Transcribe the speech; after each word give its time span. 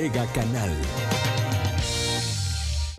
Mega 0.00 0.24
Canal. 0.32 0.70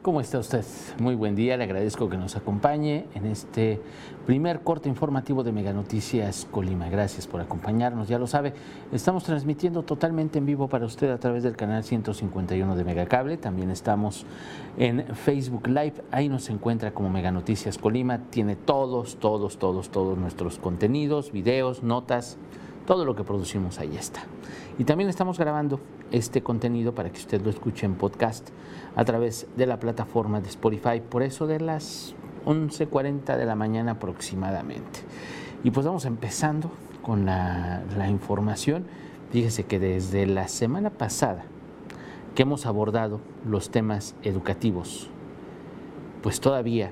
¿Cómo 0.04 0.22
está 0.22 0.38
usted? 0.38 0.64
Muy 1.00 1.16
buen 1.16 1.36
día, 1.36 1.58
le 1.58 1.64
agradezco 1.64 2.08
que 2.08 2.16
nos 2.16 2.36
acompañe 2.36 3.08
en 3.16 3.26
este 3.26 3.82
primer 4.28 4.60
corte 4.60 4.88
informativo 4.88 5.44
de 5.44 5.52
Mega 5.52 5.74
Noticias 5.74 6.48
Colima. 6.52 6.90
Gracias 6.90 7.26
por 7.26 7.42
acompañarnos, 7.42 8.08
ya 8.08 8.20
lo 8.20 8.28
sabe, 8.28 8.54
estamos 8.92 9.24
transmitiendo 9.24 9.82
totalmente 9.82 10.38
en 10.38 10.46
vivo 10.46 10.68
para 10.68 10.86
usted 10.86 11.10
a 11.10 11.18
través 11.18 11.42
del 11.42 11.56
canal 11.56 11.84
151 11.84 12.76
de 12.76 12.84
Megacable, 12.84 13.38
también 13.38 13.72
estamos 13.72 14.28
en 14.78 15.04
Facebook 15.16 15.70
Live, 15.70 16.04
ahí 16.12 16.30
nos 16.30 16.52
encuentra 16.52 16.94
como 16.94 17.10
Mega 17.10 17.32
Noticias 17.32 17.80
Colima, 17.80 18.20
tiene 18.30 18.56
todos, 18.56 19.16
todos, 19.16 19.58
todos, 19.58 19.90
todos 19.90 20.20
nuestros 20.20 20.60
contenidos, 20.60 21.32
videos, 21.32 21.82
notas, 21.82 22.38
todo 22.86 23.06
lo 23.06 23.16
que 23.16 23.24
producimos 23.24 23.80
ahí 23.80 23.96
está. 23.98 24.22
Y 24.78 24.84
también 24.84 25.10
estamos 25.10 25.40
grabando 25.40 25.80
este 26.12 26.44
contenido 26.44 26.94
para 26.94 27.10
que 27.10 27.20
usted 27.20 27.42
lo 27.42 27.50
escuche 27.50 27.86
en 27.86 27.96
podcast 27.96 28.50
a 28.96 29.06
través 29.06 29.48
de 29.56 29.66
la 29.66 29.80
plataforma 29.80 30.42
de 30.42 30.50
Spotify, 30.50 31.02
por 31.08 31.24
eso 31.24 31.48
de 31.48 31.60
las 31.60 32.16
11.40 32.46 33.38
de 33.38 33.46
la 33.46 33.56
mañana 33.56 33.94
aproximadamente. 33.94 35.00
Y 35.64 35.72
pues 35.72 35.86
vamos 35.86 36.06
empezando 36.06 36.72
con 37.02 37.26
la, 37.26 37.84
información. 38.10 38.86
Fíjese 39.32 39.64
que 39.64 39.80
desde 39.80 40.26
la 40.26 40.48
semana 40.48 40.90
pasada 40.90 41.44
que 42.36 42.44
hemos 42.44 42.66
abordado 42.66 43.22
los 43.46 43.70
temas 43.70 44.16
educativos, 44.24 45.10
pues 46.22 46.40
todavía 46.40 46.92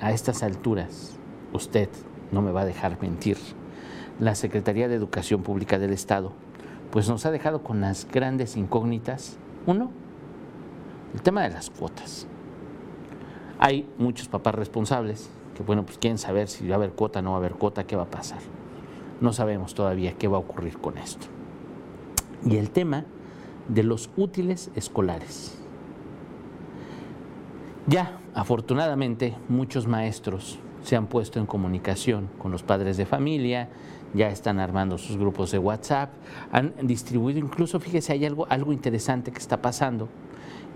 a 0.00 0.12
estas 0.12 0.42
alturas 0.42 1.16
usted 1.52 1.88
no 2.32 2.42
me 2.42 2.52
va 2.52 2.62
a 2.62 2.66
dejar 2.66 3.00
mentir. 3.00 3.36
La 4.18 4.34
Secretaría 4.34 4.88
de 4.88 4.94
Educación 4.94 5.42
Pública 5.42 5.78
del 5.78 5.92
Estado 5.92 6.32
pues 6.90 7.08
nos 7.08 7.24
ha 7.26 7.30
dejado 7.30 7.62
con 7.62 7.80
las 7.80 8.06
grandes 8.10 8.56
incógnitas. 8.56 9.36
Uno, 9.66 9.90
el 11.14 11.22
tema 11.22 11.42
de 11.42 11.50
las 11.50 11.70
cuotas. 11.70 12.26
Hay 13.58 13.88
muchos 13.98 14.28
papás 14.28 14.54
responsables 14.54 15.30
que, 15.56 15.62
bueno, 15.62 15.84
pues 15.84 15.98
quieren 15.98 16.18
saber 16.18 16.48
si 16.48 16.66
va 16.66 16.74
a 16.74 16.78
haber 16.78 16.92
cuota, 16.92 17.22
no 17.22 17.30
va 17.30 17.36
a 17.36 17.38
haber 17.40 17.54
cuota, 17.54 17.84
qué 17.84 17.96
va 17.96 18.04
a 18.04 18.10
pasar. 18.10 18.40
No 19.20 19.32
sabemos 19.32 19.74
todavía 19.74 20.14
qué 20.14 20.28
va 20.28 20.38
a 20.38 20.40
ocurrir 20.40 20.78
con 20.78 20.96
esto. 20.98 21.26
Y 22.44 22.56
el 22.56 22.70
tema 22.70 23.04
de 23.68 23.82
los 23.82 24.10
útiles 24.16 24.70
escolares. 24.74 25.56
Ya, 27.86 28.18
afortunadamente, 28.34 29.36
muchos 29.48 29.86
maestros 29.86 30.58
se 30.82 30.96
han 30.96 31.06
puesto 31.06 31.38
en 31.38 31.46
comunicación 31.46 32.28
con 32.38 32.50
los 32.50 32.62
padres 32.62 32.96
de 32.96 33.06
familia, 33.06 33.68
ya 34.14 34.28
están 34.28 34.58
armando 34.58 34.98
sus 34.98 35.16
grupos 35.16 35.52
de 35.52 35.58
WhatsApp, 35.58 36.10
han 36.52 36.74
distribuido 36.82 37.38
incluso, 37.38 37.78
fíjese, 37.80 38.12
hay 38.12 38.24
algo, 38.24 38.46
algo 38.48 38.72
interesante 38.72 39.30
que 39.30 39.38
está 39.38 39.62
pasando, 39.62 40.08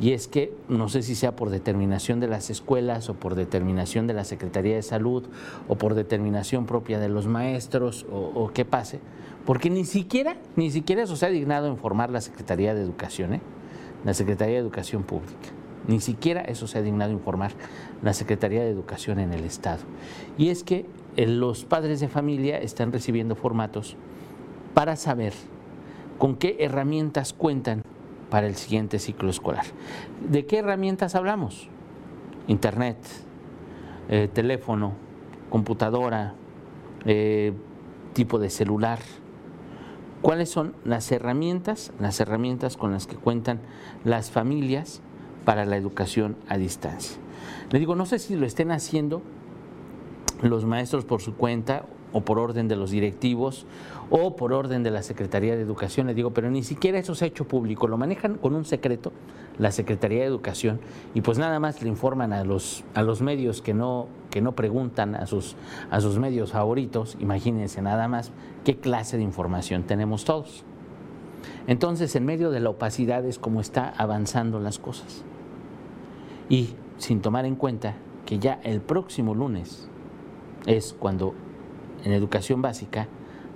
y 0.00 0.12
es 0.12 0.26
que 0.26 0.52
no 0.68 0.88
sé 0.88 1.02
si 1.02 1.14
sea 1.14 1.36
por 1.36 1.50
determinación 1.50 2.18
de 2.20 2.26
las 2.26 2.50
escuelas 2.50 3.08
o 3.08 3.14
por 3.14 3.34
determinación 3.36 4.06
de 4.06 4.14
la 4.14 4.24
Secretaría 4.24 4.74
de 4.74 4.82
Salud 4.82 5.24
o 5.68 5.76
por 5.76 5.94
determinación 5.94 6.66
propia 6.66 6.98
de 6.98 7.08
los 7.08 7.26
maestros 7.28 8.04
o, 8.10 8.18
o 8.34 8.52
qué 8.52 8.64
pase, 8.64 9.00
porque 9.46 9.70
ni 9.70 9.84
siquiera, 9.84 10.36
ni 10.56 10.70
siquiera 10.70 11.02
eso 11.02 11.16
se 11.16 11.26
ha 11.26 11.30
dignado 11.30 11.68
informar 11.68 12.10
la 12.10 12.20
Secretaría 12.20 12.74
de 12.74 12.82
Educación, 12.82 13.34
¿eh? 13.34 13.40
la 14.04 14.14
Secretaría 14.14 14.54
de 14.54 14.60
Educación 14.60 15.02
Pública. 15.02 15.63
Ni 15.86 16.00
siquiera 16.00 16.40
eso 16.42 16.66
se 16.66 16.78
ha 16.78 16.82
dignado 16.82 17.12
informar 17.12 17.52
la 18.02 18.14
Secretaría 18.14 18.62
de 18.62 18.70
Educación 18.70 19.18
en 19.18 19.32
el 19.32 19.44
Estado. 19.44 19.82
Y 20.38 20.48
es 20.48 20.64
que 20.64 20.86
eh, 21.16 21.26
los 21.26 21.64
padres 21.64 22.00
de 22.00 22.08
familia 22.08 22.58
están 22.58 22.92
recibiendo 22.92 23.36
formatos 23.36 23.96
para 24.72 24.96
saber 24.96 25.34
con 26.18 26.36
qué 26.36 26.56
herramientas 26.60 27.32
cuentan 27.32 27.82
para 28.30 28.46
el 28.46 28.56
siguiente 28.56 28.98
ciclo 28.98 29.30
escolar. 29.30 29.64
¿De 30.28 30.46
qué 30.46 30.58
herramientas 30.58 31.14
hablamos? 31.14 31.68
Internet, 32.48 32.96
eh, 34.08 34.28
teléfono, 34.32 34.94
computadora, 35.50 36.34
eh, 37.04 37.52
tipo 38.12 38.38
de 38.38 38.50
celular. 38.50 38.98
¿Cuáles 40.22 40.48
son 40.48 40.74
las 40.84 41.12
herramientas, 41.12 41.92
las 42.00 42.18
herramientas 42.20 42.76
con 42.78 42.92
las 42.92 43.06
que 43.06 43.16
cuentan 43.16 43.60
las 44.04 44.30
familias 44.30 45.02
para 45.44 45.64
la 45.64 45.76
educación 45.76 46.36
a 46.48 46.56
distancia? 46.56 47.16
Le 47.70 47.78
digo, 47.78 47.94
no 47.96 48.06
sé 48.06 48.18
si 48.18 48.36
lo 48.36 48.46
estén 48.46 48.70
haciendo 48.70 49.22
los 50.42 50.64
maestros 50.64 51.04
por 51.04 51.22
su 51.22 51.34
cuenta 51.34 51.86
o 52.12 52.20
por 52.20 52.38
orden 52.38 52.68
de 52.68 52.76
los 52.76 52.90
directivos 52.90 53.66
o 54.10 54.36
por 54.36 54.52
orden 54.52 54.82
de 54.82 54.90
la 54.90 55.02
Secretaría 55.02 55.56
de 55.56 55.62
Educación, 55.62 56.06
le 56.06 56.14
digo, 56.14 56.30
pero 56.30 56.50
ni 56.50 56.62
siquiera 56.62 56.98
eso 56.98 57.14
se 57.14 57.24
ha 57.24 57.28
hecho 57.28 57.46
público, 57.46 57.88
lo 57.88 57.96
manejan 57.96 58.36
con 58.36 58.54
un 58.54 58.64
secreto 58.64 59.12
la 59.58 59.72
Secretaría 59.72 60.20
de 60.20 60.26
Educación 60.26 60.80
y 61.14 61.20
pues 61.22 61.38
nada 61.38 61.58
más 61.58 61.82
le 61.82 61.88
informan 61.88 62.32
a 62.32 62.44
los, 62.44 62.84
a 62.94 63.02
los 63.02 63.20
medios 63.20 63.62
que 63.62 63.74
no, 63.74 64.06
que 64.30 64.40
no 64.40 64.52
preguntan 64.52 65.14
a 65.14 65.26
sus, 65.26 65.56
a 65.90 66.00
sus 66.00 66.18
medios 66.18 66.52
favoritos, 66.52 67.16
imagínense 67.20 67.82
nada 67.82 68.06
más 68.06 68.30
qué 68.64 68.76
clase 68.76 69.16
de 69.16 69.22
información 69.22 69.82
tenemos 69.82 70.24
todos. 70.24 70.64
Entonces, 71.66 72.14
en 72.14 72.24
medio 72.26 72.50
de 72.50 72.60
la 72.60 72.70
opacidad 72.70 73.24
es 73.24 73.38
como 73.38 73.60
está 73.60 73.88
avanzando 73.88 74.60
las 74.60 74.78
cosas. 74.78 75.24
Y 76.48 76.74
sin 76.98 77.20
tomar 77.20 77.44
en 77.44 77.56
cuenta 77.56 77.94
que 78.26 78.38
ya 78.38 78.60
el 78.62 78.80
próximo 78.80 79.34
lunes 79.34 79.88
es 80.66 80.94
cuando 80.98 81.34
en 82.04 82.12
educación 82.12 82.62
básica 82.62 83.08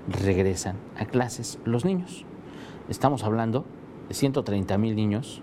regresan 0.09 0.77
a 0.97 1.05
clases 1.05 1.59
los 1.65 1.85
niños. 1.85 2.25
Estamos 2.89 3.25
hablando 3.25 3.65
de 4.09 4.15
130 4.15 4.79
mil 4.79 4.97
niños 4.97 5.43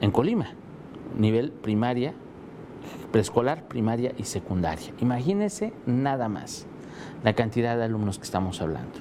en 0.00 0.10
Colima, 0.10 0.50
nivel 1.18 1.50
primaria, 1.50 2.14
preescolar, 3.10 3.66
primaria 3.68 4.12
y 4.18 4.24
secundaria. 4.24 4.92
Imagínense 5.00 5.72
nada 5.86 6.28
más 6.28 6.66
la 7.22 7.34
cantidad 7.34 7.76
de 7.76 7.84
alumnos 7.84 8.18
que 8.18 8.24
estamos 8.24 8.60
hablando. 8.60 8.98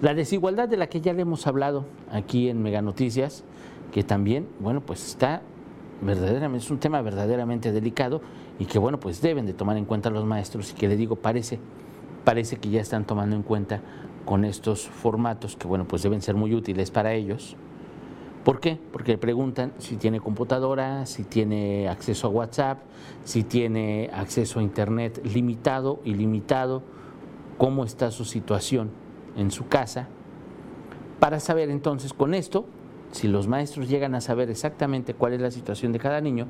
La 0.00 0.14
desigualdad 0.14 0.68
de 0.68 0.76
la 0.76 0.88
que 0.88 1.00
ya 1.00 1.12
le 1.12 1.22
hemos 1.22 1.46
hablado 1.46 1.86
aquí 2.10 2.48
en 2.48 2.62
Mega 2.62 2.82
Noticias, 2.82 3.44
que 3.92 4.02
también, 4.02 4.48
bueno, 4.58 4.80
pues 4.80 5.06
está 5.06 5.42
verdaderamente, 6.00 6.64
es 6.64 6.70
un 6.70 6.78
tema 6.78 7.02
verdaderamente 7.02 7.72
delicado 7.72 8.20
y 8.58 8.66
que, 8.66 8.78
bueno, 8.78 9.00
pues 9.00 9.20
deben 9.20 9.46
de 9.46 9.52
tomar 9.52 9.76
en 9.76 9.84
cuenta 9.84 10.10
los 10.10 10.24
maestros 10.24 10.70
y 10.70 10.74
que 10.74 10.88
le 10.88 10.96
digo, 10.96 11.16
parece, 11.16 11.58
parece 12.24 12.56
que 12.56 12.70
ya 12.70 12.80
están 12.80 13.04
tomando 13.04 13.36
en 13.36 13.42
cuenta 13.42 13.80
con 14.24 14.44
estos 14.44 14.88
formatos 14.88 15.56
que, 15.56 15.66
bueno, 15.66 15.86
pues 15.86 16.02
deben 16.02 16.22
ser 16.22 16.34
muy 16.34 16.54
útiles 16.54 16.90
para 16.90 17.12
ellos. 17.12 17.56
¿Por 18.44 18.58
qué? 18.60 18.78
Porque 18.92 19.12
le 19.12 19.18
preguntan 19.18 19.72
si 19.78 19.96
tiene 19.96 20.18
computadora, 20.18 21.04
si 21.04 21.24
tiene 21.24 21.88
acceso 21.88 22.26
a 22.26 22.30
WhatsApp, 22.30 22.78
si 23.24 23.44
tiene 23.44 24.08
acceso 24.14 24.60
a 24.60 24.62
Internet 24.62 25.20
limitado, 25.24 26.00
ilimitado, 26.04 26.82
cómo 27.58 27.84
está 27.84 28.10
su 28.10 28.24
situación 28.24 28.90
en 29.36 29.50
su 29.50 29.68
casa, 29.68 30.08
para 31.18 31.38
saber 31.38 31.68
entonces 31.68 32.14
con 32.14 32.32
esto 32.32 32.64
si 33.12 33.28
los 33.28 33.48
maestros 33.48 33.88
llegan 33.88 34.14
a 34.14 34.20
saber 34.20 34.50
exactamente 34.50 35.14
cuál 35.14 35.32
es 35.32 35.40
la 35.40 35.50
situación 35.50 35.92
de 35.92 35.98
cada 35.98 36.20
niño, 36.20 36.46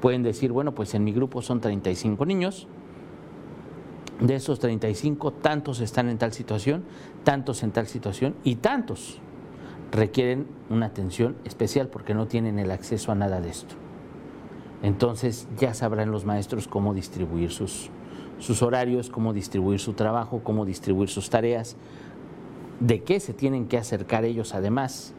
pueden 0.00 0.22
decir, 0.22 0.52
bueno, 0.52 0.74
pues 0.74 0.94
en 0.94 1.04
mi 1.04 1.12
grupo 1.12 1.42
son 1.42 1.60
35 1.60 2.26
niños, 2.26 2.66
de 4.20 4.36
esos 4.36 4.60
35, 4.60 5.32
tantos 5.32 5.80
están 5.80 6.08
en 6.08 6.18
tal 6.18 6.32
situación, 6.32 6.84
tantos 7.24 7.62
en 7.62 7.72
tal 7.72 7.86
situación 7.86 8.34
y 8.44 8.56
tantos 8.56 9.20
requieren 9.90 10.46
una 10.70 10.86
atención 10.86 11.36
especial 11.44 11.88
porque 11.88 12.14
no 12.14 12.26
tienen 12.26 12.58
el 12.58 12.70
acceso 12.70 13.10
a 13.10 13.14
nada 13.14 13.40
de 13.40 13.50
esto. 13.50 13.74
Entonces 14.82 15.48
ya 15.58 15.74
sabrán 15.74 16.10
los 16.10 16.24
maestros 16.24 16.68
cómo 16.68 16.94
distribuir 16.94 17.50
sus, 17.50 17.90
sus 18.38 18.62
horarios, 18.62 19.10
cómo 19.10 19.32
distribuir 19.32 19.80
su 19.80 19.92
trabajo, 19.94 20.40
cómo 20.44 20.64
distribuir 20.64 21.08
sus 21.08 21.30
tareas, 21.30 21.76
de 22.80 23.02
qué 23.02 23.20
se 23.20 23.32
tienen 23.32 23.66
que 23.66 23.78
acercar 23.78 24.24
ellos 24.24 24.54
además 24.54 25.14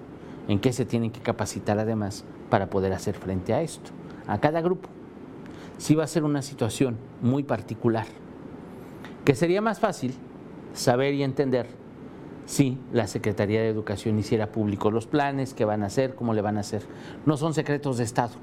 en 0.47 0.59
qué 0.59 0.73
se 0.73 0.85
tienen 0.85 1.11
que 1.11 1.21
capacitar 1.21 1.79
además 1.79 2.25
para 2.49 2.69
poder 2.69 2.93
hacer 2.93 3.15
frente 3.15 3.53
a 3.53 3.61
esto, 3.61 3.91
a 4.27 4.39
cada 4.39 4.61
grupo. 4.61 4.89
Si 5.77 5.95
va 5.95 6.03
a 6.03 6.07
ser 6.07 6.23
una 6.23 6.41
situación 6.41 6.97
muy 7.21 7.43
particular, 7.43 8.05
que 9.25 9.35
sería 9.35 9.61
más 9.61 9.79
fácil 9.79 10.13
saber 10.73 11.13
y 11.13 11.23
entender 11.23 11.67
si 12.45 12.77
la 12.91 13.07
Secretaría 13.07 13.61
de 13.61 13.69
Educación 13.69 14.19
hiciera 14.19 14.51
público 14.51 14.91
los 14.91 15.07
planes, 15.07 15.53
qué 15.53 15.65
van 15.65 15.83
a 15.83 15.87
hacer, 15.87 16.15
cómo 16.15 16.33
le 16.33 16.41
van 16.41 16.57
a 16.57 16.61
hacer. 16.61 16.83
No 17.25 17.37
son 17.37 17.53
secretos 17.53 17.97
de 17.97 18.03
Estado. 18.03 18.33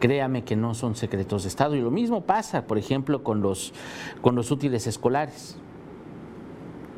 Créame 0.00 0.44
que 0.44 0.56
no 0.56 0.74
son 0.74 0.94
secretos 0.94 1.42
de 1.42 1.48
Estado. 1.48 1.76
Y 1.76 1.80
lo 1.80 1.90
mismo 1.90 2.22
pasa, 2.22 2.66
por 2.66 2.78
ejemplo, 2.78 3.22
con 3.22 3.42
los, 3.42 3.72
con 4.22 4.34
los 4.34 4.50
útiles 4.50 4.86
escolares 4.86 5.58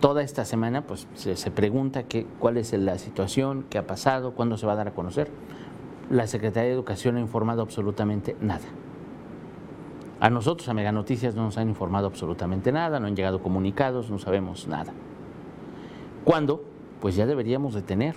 toda 0.01 0.23
esta 0.23 0.45
semana 0.45 0.83
pues 0.83 1.07
se, 1.15 1.51
pregunta 1.51 2.05
cuál 2.39 2.57
es 2.57 2.73
la 2.73 2.99
situación, 2.99 3.65
qué 3.69 3.79
ha 3.79 3.87
pasado, 3.87 4.33
cuándo 4.33 4.57
se 4.57 4.67
va 4.67 4.73
a 4.73 4.77
dar 4.77 4.89
a 4.89 4.95
conocer. 4.95 5.31
La 6.11 6.27
Secretaría 6.27 6.69
de 6.69 6.75
Educación 6.75 7.15
no 7.15 7.21
ha 7.21 7.23
informado 7.23 7.63
absolutamente 7.63 8.37
nada. 8.41 8.65
A 10.21 10.31
nosotros, 10.31 10.69
a 10.69 10.75
Mega 10.75 10.91
Noticias, 10.91 11.35
no 11.35 11.45
nos 11.45 11.59
han 11.59 11.69
informado 11.69 12.07
absolutamente 12.07 12.73
nada, 12.73 12.99
no 12.99 13.07
han 13.07 13.15
llegado 13.15 13.41
comunicados, 13.41 14.11
no 14.11 14.19
sabemos 14.19 14.67
nada. 14.67 14.93
¿Cuándo? 16.25 16.65
Pues 17.01 17.15
ya 17.15 17.27
deberíamos 17.27 17.75
de 17.75 17.83
tener 17.83 18.17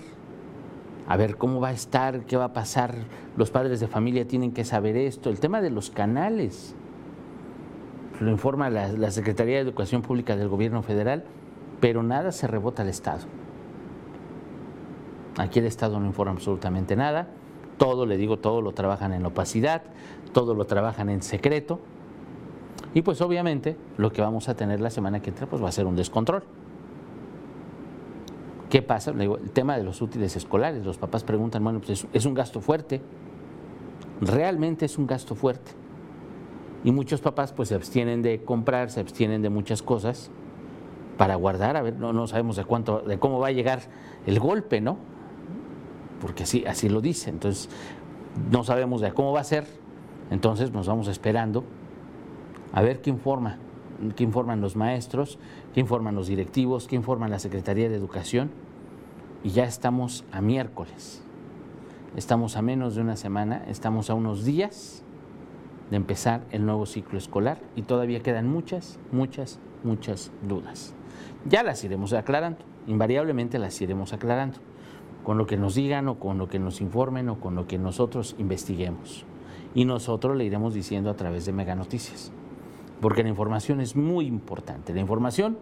a 1.06 1.16
ver 1.16 1.36
cómo 1.36 1.60
va 1.60 1.68
a 1.68 1.72
estar, 1.72 2.24
qué 2.26 2.36
va 2.36 2.46
a 2.46 2.52
pasar, 2.52 2.94
los 3.36 3.50
padres 3.50 3.80
de 3.80 3.88
familia 3.88 4.26
tienen 4.26 4.52
que 4.52 4.64
saber 4.64 4.96
esto, 4.96 5.30
el 5.30 5.40
tema 5.40 5.60
de 5.60 5.70
los 5.70 5.90
canales, 5.90 6.74
lo 8.20 8.30
informa 8.30 8.70
la, 8.70 9.10
Secretaría 9.10 9.56
de 9.56 9.62
Educación 9.62 10.02
Pública 10.02 10.36
del 10.36 10.48
Gobierno 10.48 10.82
Federal, 10.82 11.24
pero 11.82 12.04
nada 12.04 12.30
se 12.30 12.46
rebota 12.46 12.82
al 12.82 12.88
Estado. 12.88 13.24
Aquí 15.36 15.58
el 15.58 15.64
Estado 15.64 15.98
no 15.98 16.06
informa 16.06 16.34
absolutamente 16.34 16.94
nada, 16.94 17.26
todo, 17.76 18.06
le 18.06 18.16
digo, 18.16 18.38
todo 18.38 18.62
lo 18.62 18.70
trabajan 18.70 19.12
en 19.12 19.26
opacidad, 19.26 19.82
todo 20.32 20.54
lo 20.54 20.64
trabajan 20.64 21.10
en 21.10 21.22
secreto, 21.22 21.80
y 22.94 23.02
pues 23.02 23.20
obviamente 23.20 23.76
lo 23.96 24.12
que 24.12 24.22
vamos 24.22 24.48
a 24.48 24.54
tener 24.54 24.80
la 24.80 24.90
semana 24.90 25.20
que 25.22 25.30
entra 25.30 25.48
pues 25.48 25.60
va 25.60 25.70
a 25.70 25.72
ser 25.72 25.86
un 25.86 25.96
descontrol. 25.96 26.44
¿Qué 28.70 28.80
pasa? 28.80 29.10
el 29.10 29.50
tema 29.50 29.76
de 29.76 29.82
los 29.82 30.02
útiles 30.02 30.36
escolares. 30.36 30.84
Los 30.84 30.98
papás 30.98 31.24
preguntan, 31.24 31.64
bueno, 31.64 31.80
pues 31.84 32.06
es, 32.12 32.26
un 32.26 32.34
gasto 32.34 32.60
fuerte. 32.60 33.00
Realmente 34.20 34.84
es 34.84 34.98
un 34.98 35.08
gasto 35.08 35.34
fuerte. 35.34 35.72
Y 36.84 36.92
muchos 36.92 37.20
papás 37.20 37.52
pues 37.52 37.70
se 37.70 37.74
abstienen 37.74 38.22
de 38.22 38.44
comprar, 38.44 38.88
se 38.90 39.00
abstienen 39.00 39.42
de 39.42 39.50
muchas 39.50 39.82
cosas 39.82 40.30
para 41.16 41.34
guardar, 41.36 41.76
a 41.76 41.82
ver, 41.82 41.94
no, 41.98 42.12
no 42.12 42.26
sabemos 42.26 42.56
de 42.56 42.64
cuánto, 42.64 43.00
de 43.00 43.18
cómo 43.18 43.38
va 43.38 43.48
a 43.48 43.52
llegar 43.52 43.80
el 44.26 44.38
golpe, 44.40 44.80
¿no? 44.80 44.96
Porque 46.20 46.44
así, 46.44 46.64
así 46.66 46.88
lo 46.88 47.00
dice. 47.00 47.30
Entonces, 47.30 47.68
no 48.50 48.64
sabemos 48.64 49.00
de 49.00 49.12
cómo 49.12 49.32
va 49.32 49.40
a 49.40 49.44
ser. 49.44 49.66
Entonces 50.30 50.72
nos 50.72 50.86
vamos 50.86 51.08
esperando 51.08 51.64
a 52.72 52.80
ver 52.80 53.02
qué 53.02 53.10
informa 53.10 53.58
qué 54.10 54.24
informan 54.24 54.60
los 54.60 54.76
maestros, 54.76 55.38
qué 55.74 55.80
informan 55.80 56.14
los 56.14 56.26
directivos, 56.26 56.88
qué 56.88 56.96
informa 56.96 57.28
la 57.28 57.38
Secretaría 57.38 57.88
de 57.88 57.96
Educación. 57.96 58.50
Y 59.44 59.50
ya 59.50 59.64
estamos 59.64 60.24
a 60.32 60.40
miércoles. 60.40 61.22
Estamos 62.16 62.56
a 62.56 62.62
menos 62.62 62.94
de 62.94 63.00
una 63.00 63.16
semana, 63.16 63.64
estamos 63.68 64.10
a 64.10 64.14
unos 64.14 64.44
días 64.44 65.01
de 65.92 65.98
empezar 65.98 66.40
el 66.52 66.64
nuevo 66.64 66.86
ciclo 66.86 67.18
escolar 67.18 67.58
y 67.76 67.82
todavía 67.82 68.20
quedan 68.20 68.48
muchas, 68.48 68.98
muchas, 69.12 69.60
muchas 69.84 70.32
dudas. 70.40 70.94
Ya 71.44 71.62
las 71.62 71.84
iremos 71.84 72.14
aclarando, 72.14 72.60
invariablemente 72.86 73.58
las 73.58 73.78
iremos 73.82 74.14
aclarando, 74.14 74.56
con 75.22 75.36
lo 75.36 75.44
que 75.44 75.58
nos 75.58 75.74
digan 75.74 76.08
o 76.08 76.18
con 76.18 76.38
lo 76.38 76.48
que 76.48 76.58
nos 76.58 76.80
informen 76.80 77.28
o 77.28 77.40
con 77.40 77.54
lo 77.54 77.66
que 77.66 77.76
nosotros 77.76 78.34
investiguemos. 78.38 79.26
Y 79.74 79.84
nosotros 79.84 80.34
le 80.34 80.44
iremos 80.44 80.72
diciendo 80.72 81.10
a 81.10 81.14
través 81.14 81.44
de 81.44 81.52
Mega 81.52 81.74
Noticias 81.74 82.32
porque 83.02 83.22
la 83.22 83.28
información 83.28 83.82
es 83.82 83.94
muy 83.94 84.26
importante. 84.26 84.94
La 84.94 85.00
información, 85.00 85.58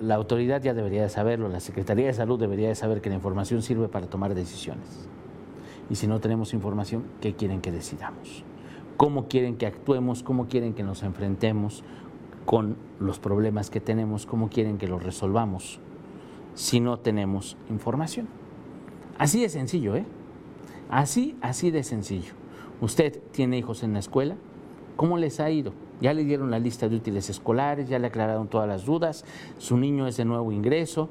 la 0.00 0.16
autoridad 0.16 0.60
ya 0.62 0.74
debería 0.74 1.02
de 1.02 1.10
saberlo, 1.10 1.48
la 1.48 1.60
Secretaría 1.60 2.06
de 2.06 2.12
Salud 2.12 2.40
debería 2.40 2.68
de 2.68 2.74
saber 2.74 3.00
que 3.00 3.08
la 3.10 3.14
información 3.14 3.62
sirve 3.62 3.86
para 3.86 4.08
tomar 4.08 4.34
decisiones. 4.34 5.08
Y 5.90 5.94
si 5.94 6.08
no 6.08 6.18
tenemos 6.18 6.54
información, 6.54 7.04
¿qué 7.20 7.34
quieren 7.34 7.60
que 7.60 7.70
decidamos? 7.70 8.44
¿Cómo 9.02 9.26
quieren 9.26 9.56
que 9.56 9.66
actuemos? 9.66 10.22
¿Cómo 10.22 10.46
quieren 10.46 10.74
que 10.74 10.84
nos 10.84 11.02
enfrentemos 11.02 11.82
con 12.44 12.76
los 13.00 13.18
problemas 13.18 13.68
que 13.68 13.80
tenemos? 13.80 14.26
¿Cómo 14.26 14.48
quieren 14.48 14.78
que 14.78 14.86
los 14.86 15.02
resolvamos 15.02 15.80
si 16.54 16.78
no 16.78 17.00
tenemos 17.00 17.56
información? 17.68 18.28
Así 19.18 19.42
de 19.42 19.48
sencillo, 19.48 19.96
¿eh? 19.96 20.04
Así, 20.88 21.36
así 21.40 21.72
de 21.72 21.82
sencillo. 21.82 22.34
Usted 22.80 23.20
tiene 23.32 23.58
hijos 23.58 23.82
en 23.82 23.94
la 23.94 23.98
escuela, 23.98 24.36
¿cómo 24.94 25.18
les 25.18 25.40
ha 25.40 25.50
ido? 25.50 25.72
Ya 26.00 26.14
le 26.14 26.22
dieron 26.22 26.52
la 26.52 26.60
lista 26.60 26.88
de 26.88 26.94
útiles 26.94 27.28
escolares, 27.28 27.88
ya 27.88 27.98
le 27.98 28.06
aclararon 28.06 28.46
todas 28.46 28.68
las 28.68 28.84
dudas, 28.84 29.24
su 29.58 29.78
niño 29.78 30.06
es 30.06 30.16
de 30.16 30.26
nuevo 30.26 30.52
ingreso, 30.52 31.08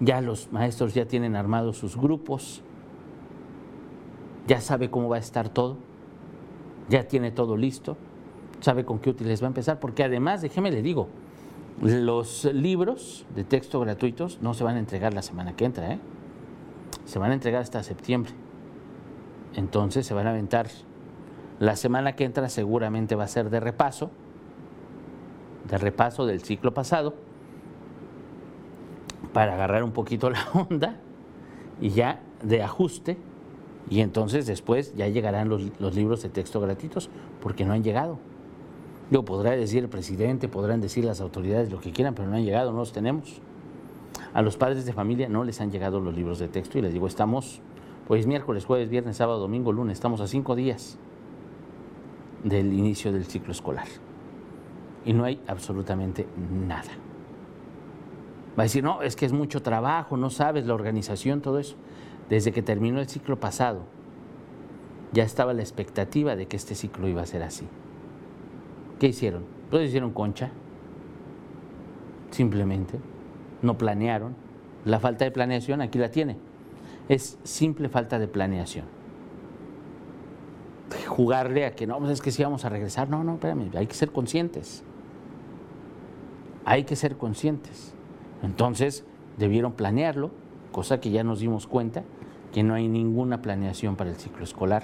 ya 0.00 0.22
los 0.22 0.50
maestros 0.50 0.94
ya 0.94 1.04
tienen 1.04 1.36
armados 1.36 1.76
sus 1.76 1.94
grupos, 1.94 2.62
ya 4.46 4.62
sabe 4.62 4.88
cómo 4.88 5.10
va 5.10 5.16
a 5.16 5.20
estar 5.20 5.50
todo, 5.50 5.76
ya 6.88 7.06
tiene 7.08 7.30
todo 7.30 7.56
listo, 7.56 7.96
sabe 8.60 8.84
con 8.84 8.98
qué 8.98 9.10
útiles 9.10 9.42
va 9.42 9.46
a 9.46 9.48
empezar, 9.48 9.80
porque 9.80 10.04
además, 10.04 10.42
déjeme 10.42 10.70
le 10.70 10.82
digo, 10.82 11.08
los 11.82 12.44
libros 12.44 13.26
de 13.34 13.44
texto 13.44 13.80
gratuitos 13.80 14.40
no 14.40 14.54
se 14.54 14.64
van 14.64 14.76
a 14.76 14.78
entregar 14.78 15.12
la 15.12 15.22
semana 15.22 15.54
que 15.54 15.64
entra, 15.64 15.92
¿eh? 15.92 15.98
se 17.04 17.18
van 17.18 17.30
a 17.30 17.34
entregar 17.34 17.62
hasta 17.62 17.82
septiembre. 17.82 18.32
Entonces 19.54 20.06
se 20.06 20.14
van 20.14 20.26
a 20.26 20.30
aventar 20.30 20.68
la 21.58 21.76
semana 21.76 22.14
que 22.14 22.24
entra 22.24 22.48
seguramente 22.48 23.14
va 23.14 23.24
a 23.24 23.28
ser 23.28 23.48
de 23.48 23.60
repaso, 23.60 24.10
de 25.68 25.78
repaso 25.78 26.26
del 26.26 26.42
ciclo 26.42 26.74
pasado, 26.74 27.14
para 29.32 29.54
agarrar 29.54 29.82
un 29.82 29.92
poquito 29.92 30.30
la 30.30 30.46
onda 30.54 30.96
y 31.80 31.90
ya 31.90 32.20
de 32.42 32.62
ajuste, 32.62 33.16
y 33.88 34.00
entonces 34.00 34.46
después 34.46 34.94
ya 34.96 35.08
llegarán 35.08 35.48
los, 35.48 35.62
libros 35.94 36.22
de 36.22 36.28
texto 36.28 36.60
gratuitos, 36.60 37.08
porque 37.40 37.64
no 37.64 37.72
han 37.72 37.84
llegado. 37.84 38.18
Yo 39.10 39.24
podrá 39.24 39.52
decir 39.52 39.84
el 39.84 39.88
presidente, 39.88 40.48
podrán 40.48 40.80
decir 40.80 41.04
las 41.04 41.20
autoridades 41.20 41.70
lo 41.70 41.80
que 41.80 41.92
quieran, 41.92 42.14
pero 42.14 42.28
no 42.28 42.36
han 42.36 42.44
llegado, 42.44 42.72
no 42.72 42.78
los 42.78 42.92
tenemos. 42.92 43.40
A 44.34 44.42
los 44.42 44.56
padres 44.56 44.84
de 44.84 44.92
familia 44.92 45.28
no 45.28 45.44
les 45.44 45.60
han 45.60 45.70
llegado 45.70 46.00
los 46.00 46.14
libros 46.14 46.38
de 46.38 46.48
texto 46.48 46.78
y 46.78 46.82
les 46.82 46.92
digo, 46.92 47.06
estamos, 47.06 47.60
pues 48.08 48.26
miércoles, 48.26 48.64
jueves, 48.64 48.90
viernes, 48.90 49.16
sábado, 49.16 49.38
domingo, 49.38 49.72
lunes, 49.72 49.94
estamos 49.94 50.20
a 50.20 50.26
cinco 50.26 50.56
días 50.56 50.98
del 52.42 52.72
inicio 52.72 53.12
del 53.12 53.24
ciclo 53.24 53.52
escolar. 53.52 53.86
Y 55.04 55.12
no 55.12 55.24
hay 55.24 55.40
absolutamente 55.46 56.26
nada. 56.66 56.90
Va 58.58 58.62
a 58.62 58.64
decir, 58.64 58.82
no, 58.82 59.02
es 59.02 59.14
que 59.14 59.26
es 59.26 59.32
mucho 59.32 59.62
trabajo, 59.62 60.16
no 60.16 60.30
sabes 60.30 60.66
la 60.66 60.74
organización, 60.74 61.40
todo 61.40 61.60
eso. 61.60 61.76
Desde 62.28 62.52
que 62.52 62.62
terminó 62.62 63.00
el 63.00 63.08
ciclo 63.08 63.38
pasado, 63.38 63.84
ya 65.12 65.22
estaba 65.22 65.54
la 65.54 65.62
expectativa 65.62 66.36
de 66.36 66.46
que 66.46 66.56
este 66.56 66.74
ciclo 66.74 67.08
iba 67.08 67.22
a 67.22 67.26
ser 67.26 67.42
así. 67.42 67.66
¿Qué 68.98 69.08
hicieron? 69.08 69.44
Pues 69.70 69.88
hicieron 69.88 70.12
concha, 70.12 70.50
simplemente. 72.30 72.98
No 73.62 73.78
planearon. 73.78 74.34
La 74.84 75.00
falta 75.00 75.24
de 75.24 75.30
planeación 75.30 75.80
aquí 75.80 75.98
la 75.98 76.10
tiene. 76.10 76.36
Es 77.08 77.38
simple 77.44 77.88
falta 77.88 78.18
de 78.18 78.28
planeación 78.28 78.96
jugarle 81.16 81.64
a 81.64 81.74
que 81.74 81.86
no, 81.86 81.98
pues 81.98 82.10
es 82.10 82.20
que 82.20 82.30
si 82.30 82.42
vamos 82.42 82.64
a 82.64 82.68
regresar. 82.68 83.08
No, 83.08 83.24
no, 83.24 83.34
espérame, 83.34 83.70
hay 83.74 83.86
que 83.86 83.94
ser 83.94 84.12
conscientes. 84.12 84.84
Hay 86.64 86.84
que 86.84 86.96
ser 86.96 87.16
conscientes. 87.16 87.94
Entonces, 88.42 89.04
debieron 89.38 89.72
planearlo, 89.72 90.30
cosa 90.76 91.00
que 91.00 91.10
ya 91.10 91.24
nos 91.24 91.40
dimos 91.40 91.66
cuenta 91.66 92.04
que 92.52 92.62
no 92.62 92.74
hay 92.74 92.86
ninguna 92.86 93.40
planeación 93.40 93.96
para 93.96 94.10
el 94.10 94.16
ciclo 94.16 94.44
escolar. 94.44 94.82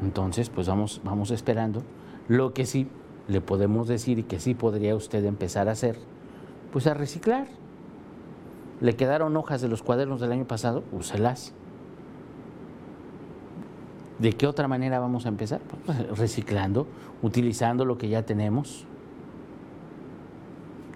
Entonces, 0.00 0.48
pues 0.48 0.66
vamos, 0.68 1.02
vamos 1.04 1.30
esperando. 1.32 1.82
Lo 2.28 2.54
que 2.54 2.64
sí 2.64 2.88
le 3.28 3.42
podemos 3.42 3.88
decir 3.88 4.18
y 4.18 4.22
que 4.22 4.40
sí 4.40 4.54
podría 4.54 4.96
usted 4.96 5.22
empezar 5.26 5.68
a 5.68 5.72
hacer, 5.72 5.98
pues 6.72 6.86
a 6.86 6.94
reciclar. 6.94 7.46
Le 8.80 8.96
quedaron 8.96 9.36
hojas 9.36 9.60
de 9.60 9.68
los 9.68 9.82
cuadernos 9.82 10.18
del 10.18 10.32
año 10.32 10.46
pasado, 10.46 10.82
úselas. 10.92 11.52
¿De 14.18 14.32
qué 14.32 14.46
otra 14.46 14.66
manera 14.66 14.98
vamos 14.98 15.26
a 15.26 15.28
empezar? 15.28 15.60
Pues, 15.84 16.08
reciclando, 16.16 16.86
utilizando 17.20 17.84
lo 17.84 17.98
que 17.98 18.08
ya 18.08 18.22
tenemos. 18.22 18.86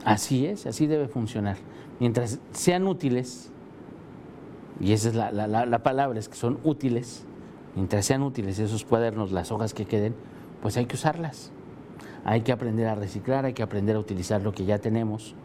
Así 0.06 0.46
es, 0.46 0.64
así 0.64 0.86
debe 0.86 1.06
funcionar. 1.06 1.58
Mientras 2.00 2.40
sean 2.50 2.88
útiles, 2.88 3.51
y 4.82 4.92
esa 4.92 5.08
es 5.10 5.14
la, 5.14 5.82
palabra, 5.84 6.18
es 6.18 6.28
que 6.28 6.34
son 6.34 6.58
útiles, 6.64 7.24
mientras 7.76 8.04
sean 8.04 8.22
útiles 8.24 8.58
esos 8.58 8.84
cuadernos, 8.84 9.30
las 9.30 9.52
hojas 9.52 9.74
que 9.74 9.84
queden, 9.84 10.16
pues 10.60 10.76
hay 10.76 10.86
que 10.86 10.96
usarlas. 10.96 11.52
Hay 12.24 12.40
que 12.40 12.50
aprender 12.50 12.88
a 12.88 12.96
reciclar, 12.96 13.44
hay 13.44 13.52
que 13.52 13.62
aprender 13.62 13.94
a 13.94 14.00
utilizar 14.00 14.42
lo 14.42 14.52
que 14.52 14.64
ya 14.64 14.78
tenemos. 14.78 15.36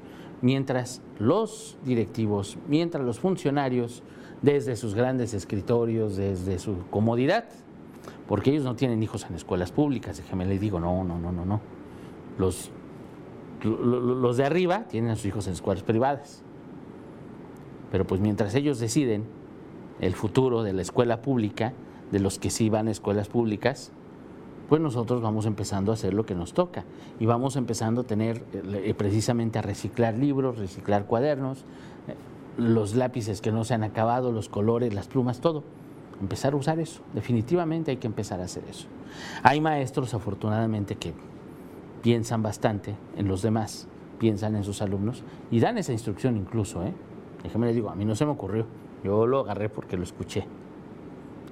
Mientras 0.42 1.04
los 1.20 1.78
directivos, 1.86 2.58
mientras 2.68 3.06
los 3.06 3.20
funcionarios, 3.20 4.02
desde 4.42 4.76
sus 4.76 4.96
grandes 4.96 5.36
escritorios, 5.36 6.16
desde 6.16 6.58
su 6.58 6.88
comodidad, 6.90 7.46
porque 8.28 8.50
ellos 8.50 8.64
no 8.64 8.76
tienen 8.76 9.04
hijos 9.04 9.28
en 9.30 9.36
escuelas 9.36 9.72
públicas, 9.72 10.18
déjeme 10.18 10.48
les 10.48 10.60
digo, 10.60 10.80
no, 10.80 11.04
no, 11.04 11.20
no, 11.20 11.32
no, 11.32 11.46
no. 11.46 11.62
Los, 12.40 12.72
los 13.64 14.38
de 14.38 14.46
arriba 14.46 14.86
tienen 14.88 15.12
a 15.12 15.16
sus 15.16 15.28
hijos 15.28 15.46
en 15.46 15.54
escuelas 15.54 15.84
privadas. 15.84 16.44
Pero 17.92 18.06
pues 18.06 18.22
mientras 18.22 18.54
ellos 18.56 18.80
deciden 18.80 19.26
el 20.00 20.14
futuro 20.14 20.64
de 20.64 20.74
la 20.74 20.82
escuela 20.82 21.22
pública, 21.22 21.74
de 22.12 22.20
los 22.20 22.40
que 22.40 22.50
sí 22.50 22.70
van 22.70 22.88
a 22.88 22.92
escuelas 22.92 23.28
públicas, 23.28 23.92
pues 24.70 24.82
nosotros 24.82 25.22
vamos 25.22 25.46
empezando 25.46 25.92
a 25.92 25.96
hacer 25.96 26.14
lo 26.14 26.26
que 26.26 26.36
nos 26.36 26.54
toca 26.54 26.84
y 27.20 27.26
vamos 27.26 27.56
empezando 27.56 28.02
a 28.02 28.04
tener 28.04 28.44
eh, 28.54 28.94
precisamente 28.98 29.60
a 29.60 29.62
reciclar 29.62 30.18
libros, 30.18 30.58
reciclar 30.58 31.06
cuadernos, 31.06 31.60
eh, 32.08 32.16
los 32.58 32.96
lápices 32.96 33.42
que 33.42 33.52
no 33.52 33.64
se 33.64 33.74
han 33.74 33.84
acabado, 33.84 34.32
los 34.32 34.50
colores, 34.50 34.94
las 34.94 35.08
plumas, 35.08 35.40
todo 35.40 35.64
empezar 36.22 36.54
a 36.54 36.56
usar 36.56 36.80
eso. 36.80 37.02
Definitivamente 37.14 37.92
hay 37.92 37.98
que 37.98 38.08
empezar 38.08 38.42
a 38.42 38.46
hacer 38.46 38.64
eso. 38.70 38.88
Hay 39.44 39.62
maestros, 39.62 40.14
afortunadamente, 40.14 40.96
que 40.96 41.14
piensan 42.02 42.42
bastante 42.42 42.96
en 43.16 43.28
los 43.28 43.42
demás, 43.42 43.88
piensan 44.20 44.56
en 44.56 44.64
sus 44.64 44.82
alumnos 44.82 45.24
y 45.52 45.60
dan 45.60 45.78
esa 45.78 45.94
instrucción 45.94 46.38
incluso. 46.38 46.84
¿eh? 46.84 46.94
Déjeme 47.44 47.68
le 47.68 47.74
digo, 47.74 47.90
a 47.90 47.96
mí 47.96 48.06
no 48.06 48.16
se 48.16 48.26
me 48.26 48.32
ocurrió. 48.32 48.66
Yo 49.04 49.28
lo 49.28 49.42
agarré 49.42 49.70
porque 49.70 49.98
lo 49.98 50.04
escuché. 50.04 50.46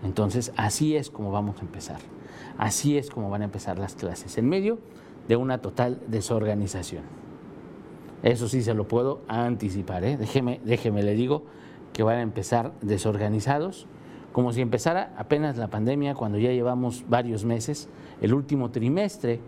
Entonces, 0.04 0.52
así 0.58 0.96
es 0.96 1.10
como 1.10 1.32
vamos 1.32 1.58
a 1.60 1.62
empezar. 1.62 2.00
Así 2.58 2.98
es 2.98 3.10
como 3.10 3.30
van 3.30 3.42
a 3.42 3.46
empezar 3.46 3.80
las 3.80 3.96
clases, 3.96 4.38
en 4.38 4.48
medio 4.48 4.80
de 5.28 5.36
una 5.36 5.62
total 5.62 6.02
desorganización. 6.08 7.04
Eso 8.24 8.48
sí 8.48 8.62
se 8.62 8.74
lo 8.74 8.88
puedo 8.88 9.22
anticipar. 9.28 10.04
¿eh? 10.04 10.18
Déjeme, 10.18 10.62
déjeme, 10.64 11.04
le 11.04 11.14
digo 11.14 11.44
que 11.94 12.04
van 12.04 12.18
a 12.18 12.22
empezar 12.22 12.74
desorganizados, 12.82 13.88
como 14.32 14.52
si 14.52 14.62
empezara 14.62 15.14
apenas 15.18 15.58
la 15.58 15.70
pandemia, 15.70 16.16
cuando 16.16 16.38
ya 16.38 16.52
llevamos 16.52 17.06
varios 17.08 17.46
meses, 17.46 17.90
el 18.22 18.34
último 18.34 18.72
trimestre 18.72 19.40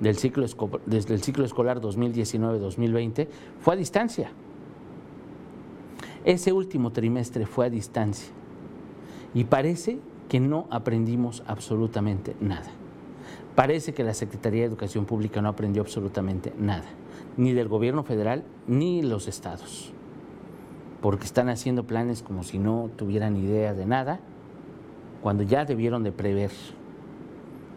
del 0.00 0.16
ciclo, 0.16 0.46
desde 0.86 1.14
el 1.14 1.22
ciclo 1.22 1.44
escolar 1.44 1.80
2019-2020 1.80 3.28
fue 3.60 3.74
a 3.74 3.76
distancia. 3.76 4.32
Ese 6.24 6.52
último 6.52 6.90
trimestre 6.90 7.44
fue 7.44 7.66
a 7.66 7.70
distancia 7.70 8.32
y 9.34 9.44
parece 9.44 9.98
que 10.28 10.40
no 10.40 10.66
aprendimos 10.70 11.42
absolutamente 11.46 12.34
nada. 12.40 12.70
Parece 13.54 13.92
que 13.92 14.04
la 14.04 14.14
Secretaría 14.14 14.62
de 14.62 14.68
Educación 14.68 15.04
Pública 15.04 15.42
no 15.42 15.50
aprendió 15.50 15.82
absolutamente 15.82 16.54
nada, 16.58 16.86
ni 17.36 17.52
del 17.52 17.68
gobierno 17.68 18.04
federal 18.04 18.44
ni 18.66 19.02
los 19.02 19.28
estados, 19.28 19.92
porque 21.02 21.26
están 21.26 21.50
haciendo 21.50 21.84
planes 21.84 22.22
como 22.22 22.42
si 22.42 22.58
no 22.58 22.90
tuvieran 22.96 23.36
idea 23.36 23.74
de 23.74 23.84
nada, 23.84 24.20
cuando 25.22 25.42
ya 25.42 25.66
debieron 25.66 26.02
de 26.04 26.12
prever. 26.12 26.50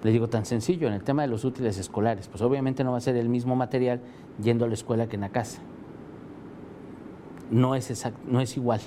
Le 0.04 0.12
digo 0.12 0.30
tan 0.30 0.46
sencillo, 0.46 0.88
en 0.88 0.94
el 0.94 1.04
tema 1.04 1.24
de 1.24 1.27
los 1.27 1.44
útiles 1.44 1.77
escolares, 1.77 2.27
pues 2.27 2.42
obviamente 2.42 2.84
no 2.84 2.94
va 2.94 2.98
a 2.98 3.01
ser 3.01 3.18
el 3.18 3.30
mismo 3.30 3.56
material 3.56 4.00
yendo 4.42 4.63
a 4.63 4.68
la 4.68 4.74
escuela 4.74 5.08
que 5.08 5.16
en 5.16 5.22
la 5.22 5.30
casa. 5.30 5.62
No 7.51 7.75
es, 7.75 8.12
no 8.27 8.42
es 8.42 8.58
igual. 8.58 8.82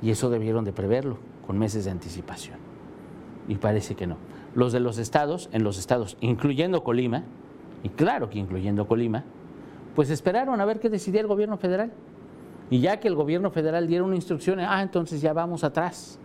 Y 0.00 0.10
eso 0.10 0.30
debieron 0.30 0.64
de 0.64 0.72
preverlo 0.72 1.18
con 1.46 1.58
meses 1.58 1.84
de 1.84 1.90
anticipación. 1.90 2.56
Y 3.48 3.56
parece 3.56 3.94
que 3.94 4.06
no. 4.06 4.16
Los 4.54 4.72
de 4.72 4.80
los 4.80 4.98
estados, 4.98 5.48
en 5.52 5.64
los 5.64 5.78
estados, 5.78 6.16
incluyendo 6.20 6.82
Colima, 6.84 7.24
y 7.82 7.88
claro 7.88 8.30
que 8.30 8.38
incluyendo 8.38 8.86
Colima, 8.86 9.24
pues 9.94 10.10
esperaron 10.10 10.60
a 10.60 10.64
ver 10.64 10.80
qué 10.80 10.88
decidía 10.88 11.20
el 11.20 11.26
gobierno 11.26 11.56
federal. 11.56 11.92
Y 12.70 12.80
ya 12.80 13.00
que 13.00 13.08
el 13.08 13.14
gobierno 13.14 13.50
federal 13.50 13.86
diera 13.86 14.04
una 14.04 14.14
instrucción, 14.14 14.60
ah, 14.60 14.82
entonces 14.82 15.20
ya 15.20 15.32
vamos 15.32 15.64
atrás 15.64 16.18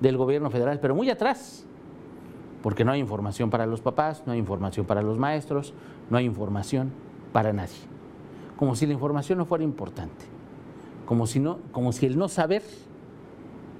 del 0.00 0.16
gobierno 0.16 0.50
federal, 0.50 0.80
pero 0.80 0.94
muy 0.94 1.08
atrás, 1.08 1.64
porque 2.62 2.84
no 2.84 2.92
hay 2.92 3.00
información 3.00 3.50
para 3.50 3.66
los 3.66 3.80
papás, 3.80 4.22
no 4.26 4.32
hay 4.32 4.38
información 4.38 4.86
para 4.86 5.02
los 5.02 5.18
maestros, 5.18 5.72
no 6.10 6.18
hay 6.18 6.24
información 6.24 6.92
para 7.32 7.52
nadie. 7.52 7.76
Como 8.56 8.76
si 8.76 8.86
la 8.86 8.92
información 8.92 9.38
no 9.38 9.46
fuera 9.46 9.64
importante, 9.64 10.26
como 11.06 11.26
si, 11.26 11.40
no, 11.40 11.58
como 11.72 11.92
si 11.92 12.06
el 12.06 12.18
no 12.18 12.28
saber 12.28 12.62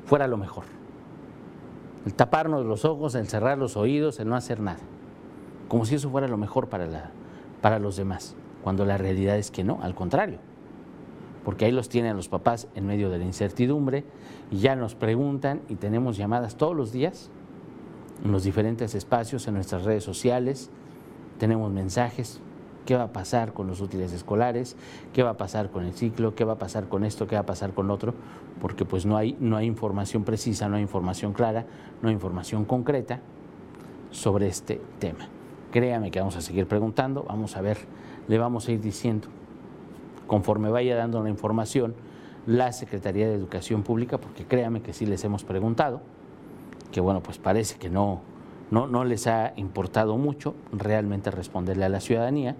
fuera 0.04 0.26
lo 0.28 0.36
mejor 0.36 0.64
el 2.04 2.14
taparnos 2.14 2.66
los 2.66 2.84
ojos, 2.84 3.14
el 3.14 3.28
cerrar 3.28 3.58
los 3.58 3.76
oídos, 3.76 4.20
el 4.20 4.28
no 4.28 4.36
hacer 4.36 4.60
nada. 4.60 4.80
Como 5.68 5.86
si 5.86 5.94
eso 5.94 6.10
fuera 6.10 6.28
lo 6.28 6.36
mejor 6.36 6.68
para, 6.68 6.86
la, 6.86 7.10
para 7.62 7.78
los 7.78 7.96
demás, 7.96 8.36
cuando 8.62 8.84
la 8.84 8.98
realidad 8.98 9.38
es 9.38 9.50
que 9.50 9.64
no, 9.64 9.78
al 9.82 9.94
contrario. 9.94 10.38
Porque 11.44 11.64
ahí 11.64 11.72
los 11.72 11.88
tienen 11.88 12.16
los 12.16 12.28
papás 12.28 12.68
en 12.74 12.86
medio 12.86 13.10
de 13.10 13.18
la 13.18 13.24
incertidumbre 13.24 14.04
y 14.50 14.58
ya 14.58 14.76
nos 14.76 14.94
preguntan 14.94 15.62
y 15.68 15.76
tenemos 15.76 16.16
llamadas 16.16 16.56
todos 16.56 16.76
los 16.76 16.92
días 16.92 17.30
en 18.22 18.32
los 18.32 18.44
diferentes 18.44 18.94
espacios, 18.94 19.46
en 19.48 19.54
nuestras 19.54 19.84
redes 19.84 20.04
sociales, 20.04 20.70
tenemos 21.38 21.70
mensajes, 21.72 22.40
qué 22.84 22.96
va 22.96 23.04
a 23.04 23.12
pasar 23.12 23.52
con 23.52 23.66
los 23.66 23.80
útiles 23.80 24.12
escolares, 24.12 24.76
qué 25.12 25.22
va 25.22 25.30
a 25.30 25.36
pasar 25.36 25.70
con 25.70 25.84
el 25.84 25.92
ciclo, 25.94 26.34
qué 26.34 26.44
va 26.44 26.54
a 26.54 26.58
pasar 26.58 26.88
con 26.88 27.04
esto, 27.04 27.26
qué 27.26 27.36
va 27.36 27.42
a 27.42 27.46
pasar 27.46 27.72
con 27.72 27.90
otro, 27.90 28.14
porque 28.60 28.84
pues 28.84 29.06
no 29.06 29.16
hay, 29.16 29.36
no 29.40 29.56
hay 29.56 29.66
información 29.66 30.24
precisa, 30.24 30.68
no 30.68 30.76
hay 30.76 30.82
información 30.82 31.32
clara, 31.32 31.66
no 32.02 32.08
hay 32.08 32.14
información 32.14 32.64
concreta 32.64 33.20
sobre 34.10 34.46
este 34.46 34.80
tema. 34.98 35.28
Créame 35.72 36.10
que 36.10 36.20
vamos 36.20 36.36
a 36.36 36.40
seguir 36.40 36.66
preguntando, 36.66 37.24
vamos 37.24 37.56
a 37.56 37.60
ver, 37.60 37.78
le 38.28 38.38
vamos 38.38 38.68
a 38.68 38.72
ir 38.72 38.80
diciendo, 38.80 39.28
conforme 40.26 40.70
vaya 40.70 40.96
dando 40.96 41.22
la 41.22 41.30
información, 41.30 41.94
la 42.46 42.72
Secretaría 42.72 43.26
de 43.26 43.34
Educación 43.34 43.82
Pública, 43.82 44.18
porque 44.18 44.44
créame 44.44 44.82
que 44.82 44.92
sí 44.92 45.06
les 45.06 45.24
hemos 45.24 45.44
preguntado, 45.44 46.00
que 46.92 47.00
bueno, 47.00 47.22
pues 47.22 47.38
parece 47.38 47.78
que 47.78 47.90
no, 47.90 48.20
no, 48.70 48.86
no 48.86 49.04
les 49.04 49.26
ha 49.26 49.52
importado 49.56 50.16
mucho 50.16 50.54
realmente 50.72 51.30
responderle 51.30 51.84
a 51.86 51.88
la 51.88 52.00
ciudadanía. 52.00 52.56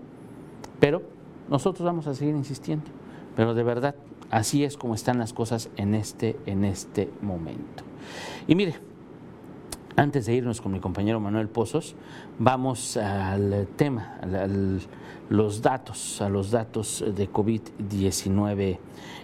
Pero 0.80 1.02
nosotros 1.48 1.84
vamos 1.84 2.06
a 2.06 2.14
seguir 2.14 2.34
insistiendo. 2.34 2.86
Pero 3.36 3.54
de 3.54 3.62
verdad, 3.62 3.94
así 4.30 4.64
es 4.64 4.76
como 4.76 4.94
están 4.94 5.18
las 5.18 5.32
cosas 5.32 5.70
en 5.76 5.94
este, 5.94 6.36
en 6.46 6.64
este 6.64 7.10
momento. 7.20 7.84
Y 8.46 8.54
mire, 8.54 8.74
antes 9.96 10.26
de 10.26 10.34
irnos 10.34 10.60
con 10.60 10.72
mi 10.72 10.80
compañero 10.80 11.20
Manuel 11.20 11.48
Pozos, 11.48 11.94
vamos 12.38 12.96
al 12.96 13.68
tema, 13.76 14.18
a 14.22 14.48
los 15.30 15.62
datos, 15.62 16.20
a 16.20 16.28
los 16.28 16.50
datos 16.50 17.04
de 17.14 17.30
COVID-19 17.30 18.78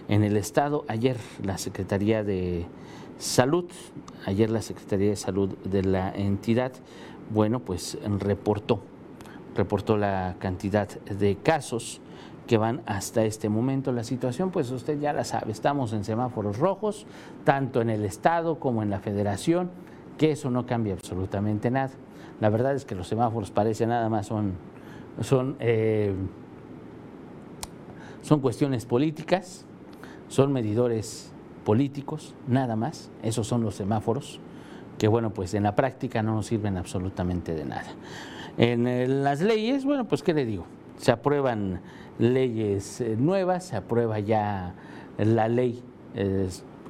en 0.07 0.23
el 0.23 0.37
Estado. 0.37 0.85
Ayer 0.87 1.17
la 1.43 1.57
Secretaría 1.57 2.23
de 2.23 2.65
Salud, 3.17 3.65
ayer 4.25 4.49
la 4.49 4.61
Secretaría 4.61 5.09
de 5.09 5.15
Salud 5.15 5.49
de 5.65 5.83
la 5.83 6.11
entidad, 6.11 6.71
bueno, 7.33 7.59
pues 7.59 7.97
reportó 8.19 8.81
reportó 9.55 9.97
la 9.97 10.35
cantidad 10.39 10.87
de 10.87 11.37
casos 11.37 12.01
que 12.47 12.57
van 12.57 12.81
hasta 12.85 13.23
este 13.23 13.49
momento. 13.49 13.91
La 13.91 14.03
situación, 14.03 14.51
pues 14.51 14.71
usted 14.71 14.99
ya 14.99 15.13
la 15.13 15.23
sabe, 15.23 15.51
estamos 15.51 15.93
en 15.93 16.03
semáforos 16.03 16.57
rojos, 16.57 17.05
tanto 17.43 17.81
en 17.81 17.89
el 17.89 18.05
Estado 18.05 18.59
como 18.59 18.83
en 18.83 18.89
la 18.89 18.99
Federación, 18.99 19.71
que 20.17 20.31
eso 20.31 20.49
no 20.49 20.65
cambia 20.65 20.93
absolutamente 20.93 21.71
nada. 21.71 21.91
La 22.39 22.49
verdad 22.49 22.75
es 22.75 22.85
que 22.85 22.95
los 22.95 23.07
semáforos 23.07 23.51
parece 23.51 23.85
nada 23.85 24.09
más 24.09 24.27
son, 24.27 24.53
son, 25.21 25.55
eh, 25.59 26.13
son 28.21 28.39
cuestiones 28.39 28.85
políticas, 28.85 29.65
son 30.27 30.51
medidores 30.51 31.31
políticos, 31.63 32.35
nada 32.47 32.75
más, 32.75 33.11
esos 33.21 33.47
son 33.47 33.63
los 33.63 33.75
semáforos, 33.75 34.39
que 34.97 35.07
bueno, 35.07 35.31
pues 35.31 35.53
en 35.53 35.63
la 35.63 35.75
práctica 35.75 36.23
no 36.23 36.35
nos 36.35 36.47
sirven 36.47 36.77
absolutamente 36.77 37.53
de 37.53 37.65
nada. 37.65 37.93
En 38.57 39.23
las 39.23 39.41
leyes, 39.41 39.85
bueno, 39.85 40.07
pues 40.07 40.23
¿qué 40.23 40.33
le 40.33 40.45
digo? 40.45 40.65
Se 40.97 41.11
aprueban 41.11 41.81
leyes 42.19 43.01
eh, 43.01 43.15
nuevas, 43.17 43.65
se 43.65 43.75
aprueba 43.75 44.19
ya 44.19 44.75
la 45.17 45.47
ley 45.47 45.83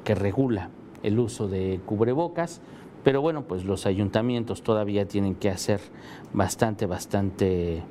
que 0.03 0.15
regula 0.15 0.69
el 1.03 1.19
uso 1.19 1.47
de 1.47 1.79
cubrebocas, 1.85 2.61
pero 3.03 3.21
bueno, 3.21 3.43
pues 3.43 3.65
los 3.65 3.85
ayuntamientos 3.85 4.61
todavía 4.61 5.07
tienen 5.07 5.35
que 5.35 5.49
hacer 5.49 5.81
bastante, 6.33 6.85
bastante, 6.85 7.83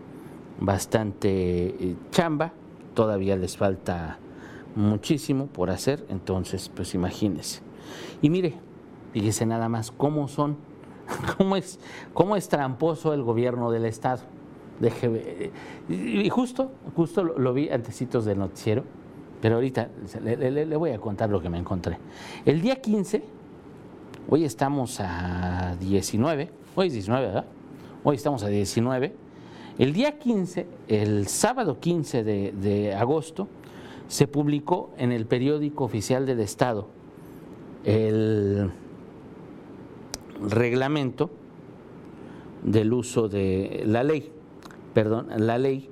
bastante 0.60 1.28
eh, 1.68 1.96
chamba, 2.10 2.52
todavía 2.94 3.36
les 3.36 3.56
falta 3.56 4.18
muchísimo 4.76 5.46
por 5.46 5.70
hacer, 5.70 6.04
entonces 6.08 6.68
pues 6.68 6.94
imagínense. 6.94 7.62
Y 8.22 8.30
mire, 8.30 8.54
fíjese 9.12 9.46
nada 9.46 9.68
más 9.68 9.90
cómo 9.90 10.28
son 10.28 10.56
¿Cómo 11.36 11.56
es, 11.56 11.78
cómo 12.14 12.36
es 12.36 12.48
tramposo 12.48 13.12
el 13.12 13.22
gobierno 13.22 13.70
del 13.70 13.84
Estado? 13.84 14.20
y 15.90 16.28
justo, 16.30 16.72
justo 16.96 17.22
lo, 17.22 17.52
vi 17.52 17.68
antecitos 17.68 18.24
del 18.24 18.38
noticiero, 18.38 18.82
pero 19.42 19.56
ahorita 19.56 19.90
le, 20.22 20.76
voy 20.76 20.90
a 20.92 20.98
contar 20.98 21.28
lo 21.28 21.42
que 21.42 21.50
me 21.50 21.58
encontré. 21.58 21.98
El 22.46 22.62
día 22.62 22.80
15, 22.80 23.22
hoy 24.30 24.44
estamos 24.46 24.98
a 25.00 25.76
19, 25.78 26.50
hoy 26.76 26.86
es 26.86 26.92
19, 26.94 27.26
¿verdad? 27.26 27.44
Hoy 28.04 28.16
estamos 28.16 28.42
a 28.42 28.48
19. 28.48 29.14
El 29.78 29.92
día 29.92 30.18
15, 30.18 30.66
el 30.88 31.26
sábado 31.26 31.78
15 31.78 32.24
de, 32.24 32.52
de 32.52 32.94
agosto, 32.94 33.48
se 34.08 34.26
publicó 34.26 34.92
en 34.96 35.12
el 35.12 35.26
periódico 35.26 35.84
oficial 35.84 36.24
del 36.24 36.40
Estado 36.40 36.88
el 37.84 38.70
reglamento 40.48 41.30
del 42.62 42.92
uso 42.92 43.28
de 43.28 43.82
la 43.86 44.02
ley, 44.02 44.30
perdón, 44.94 45.28
la 45.36 45.58
ley 45.58 45.88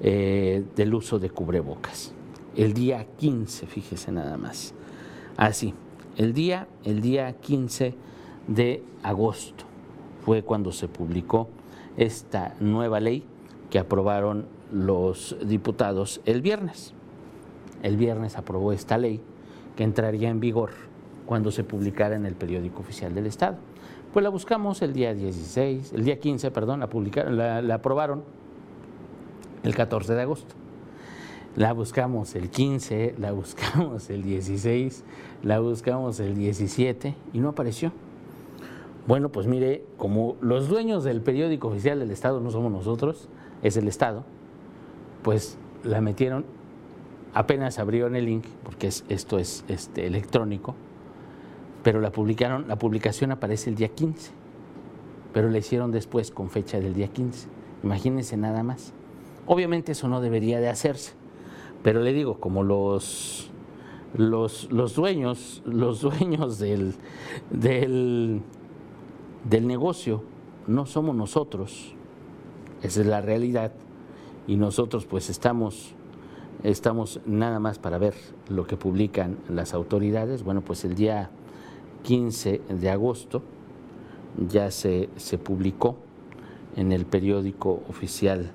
eh, 0.00 0.64
del 0.76 0.94
uso 0.94 1.18
de 1.18 1.30
cubrebocas. 1.30 2.12
El 2.56 2.72
día 2.72 3.06
15, 3.16 3.66
fíjese 3.66 4.12
nada 4.12 4.36
más. 4.36 4.74
Así, 5.36 5.74
el 6.16 6.32
día, 6.32 6.68
el 6.84 7.00
día 7.00 7.32
15 7.32 7.94
de 8.46 8.82
agosto 9.02 9.64
fue 10.24 10.42
cuando 10.42 10.72
se 10.72 10.88
publicó 10.88 11.48
esta 11.96 12.54
nueva 12.60 13.00
ley 13.00 13.24
que 13.70 13.78
aprobaron 13.78 14.46
los 14.72 15.36
diputados 15.44 16.20
el 16.24 16.42
viernes. 16.42 16.94
El 17.82 17.96
viernes 17.96 18.36
aprobó 18.36 18.72
esta 18.72 18.98
ley 18.98 19.20
que 19.76 19.84
entraría 19.84 20.30
en 20.30 20.40
vigor 20.40 20.70
cuando 21.26 21.50
se 21.50 21.64
publicara 21.64 22.16
en 22.16 22.26
el 22.26 22.34
periódico 22.34 22.80
oficial 22.80 23.14
del 23.14 23.26
Estado. 23.26 23.56
Pues 24.14 24.22
la 24.22 24.30
buscamos 24.30 24.80
el 24.80 24.92
día 24.92 25.12
16, 25.12 25.92
el 25.92 26.04
día 26.04 26.20
15, 26.20 26.52
perdón, 26.52 26.78
la, 26.78 26.88
publicaron, 26.88 27.36
la, 27.36 27.74
aprobaron 27.74 28.22
el 29.64 29.74
14 29.74 30.14
de 30.14 30.22
agosto. 30.22 30.54
La 31.56 31.72
buscamos 31.72 32.36
el 32.36 32.48
15, 32.48 33.16
la 33.18 33.32
buscamos 33.32 34.08
el 34.10 34.22
16, 34.22 35.02
la 35.42 35.58
buscamos 35.58 36.20
el 36.20 36.36
17 36.36 37.16
y 37.32 37.40
no 37.40 37.48
apareció. 37.48 37.90
Bueno, 39.08 39.30
pues 39.30 39.48
mire, 39.48 39.84
como 39.96 40.36
los 40.40 40.68
dueños 40.68 41.02
del 41.02 41.20
periódico 41.20 41.66
oficial 41.66 41.98
del 41.98 42.12
Estado 42.12 42.38
no 42.38 42.52
somos 42.52 42.70
nosotros, 42.70 43.28
es 43.64 43.76
el 43.76 43.88
Estado, 43.88 44.22
pues 45.22 45.58
la 45.82 46.00
metieron, 46.00 46.44
apenas 47.32 47.80
abrieron 47.80 48.14
el 48.14 48.26
link, 48.26 48.44
porque 48.62 48.86
esto 48.86 49.40
es 49.40 49.64
este, 49.66 50.06
electrónico, 50.06 50.76
pero 51.84 52.00
la 52.00 52.10
publicaron, 52.10 52.66
la 52.66 52.76
publicación 52.76 53.30
aparece 53.30 53.68
el 53.70 53.76
día 53.76 53.88
15, 53.88 54.32
pero 55.32 55.50
la 55.50 55.58
hicieron 55.58 55.92
después 55.92 56.30
con 56.30 56.48
fecha 56.48 56.80
del 56.80 56.94
día 56.94 57.08
15. 57.08 57.46
Imagínense 57.84 58.36
nada 58.38 58.62
más. 58.62 58.94
Obviamente 59.46 59.92
eso 59.92 60.08
no 60.08 60.22
debería 60.22 60.58
de 60.60 60.70
hacerse, 60.70 61.12
pero 61.82 62.00
le 62.00 62.14
digo, 62.14 62.40
como 62.40 62.62
los, 62.62 63.50
los, 64.14 64.72
los 64.72 64.94
dueños, 64.94 65.62
los 65.66 66.00
dueños 66.00 66.58
del, 66.58 66.94
del, 67.50 68.40
del 69.48 69.66
negocio 69.66 70.22
no 70.66 70.86
somos 70.86 71.14
nosotros, 71.14 71.94
esa 72.82 73.02
es 73.02 73.06
la 73.06 73.20
realidad, 73.20 73.72
y 74.46 74.56
nosotros 74.56 75.04
pues 75.04 75.28
estamos, 75.28 75.94
estamos 76.62 77.20
nada 77.26 77.60
más 77.60 77.78
para 77.78 77.98
ver 77.98 78.14
lo 78.48 78.66
que 78.66 78.78
publican 78.78 79.36
las 79.50 79.74
autoridades. 79.74 80.42
Bueno, 80.42 80.62
pues 80.62 80.86
el 80.86 80.94
día 80.94 81.30
15 82.04 82.60
de 82.68 82.90
agosto 82.90 83.42
ya 84.48 84.70
se, 84.70 85.08
se 85.16 85.38
publicó 85.38 85.96
en 86.76 86.92
el 86.92 87.06
periódico 87.06 87.82
oficial 87.88 88.52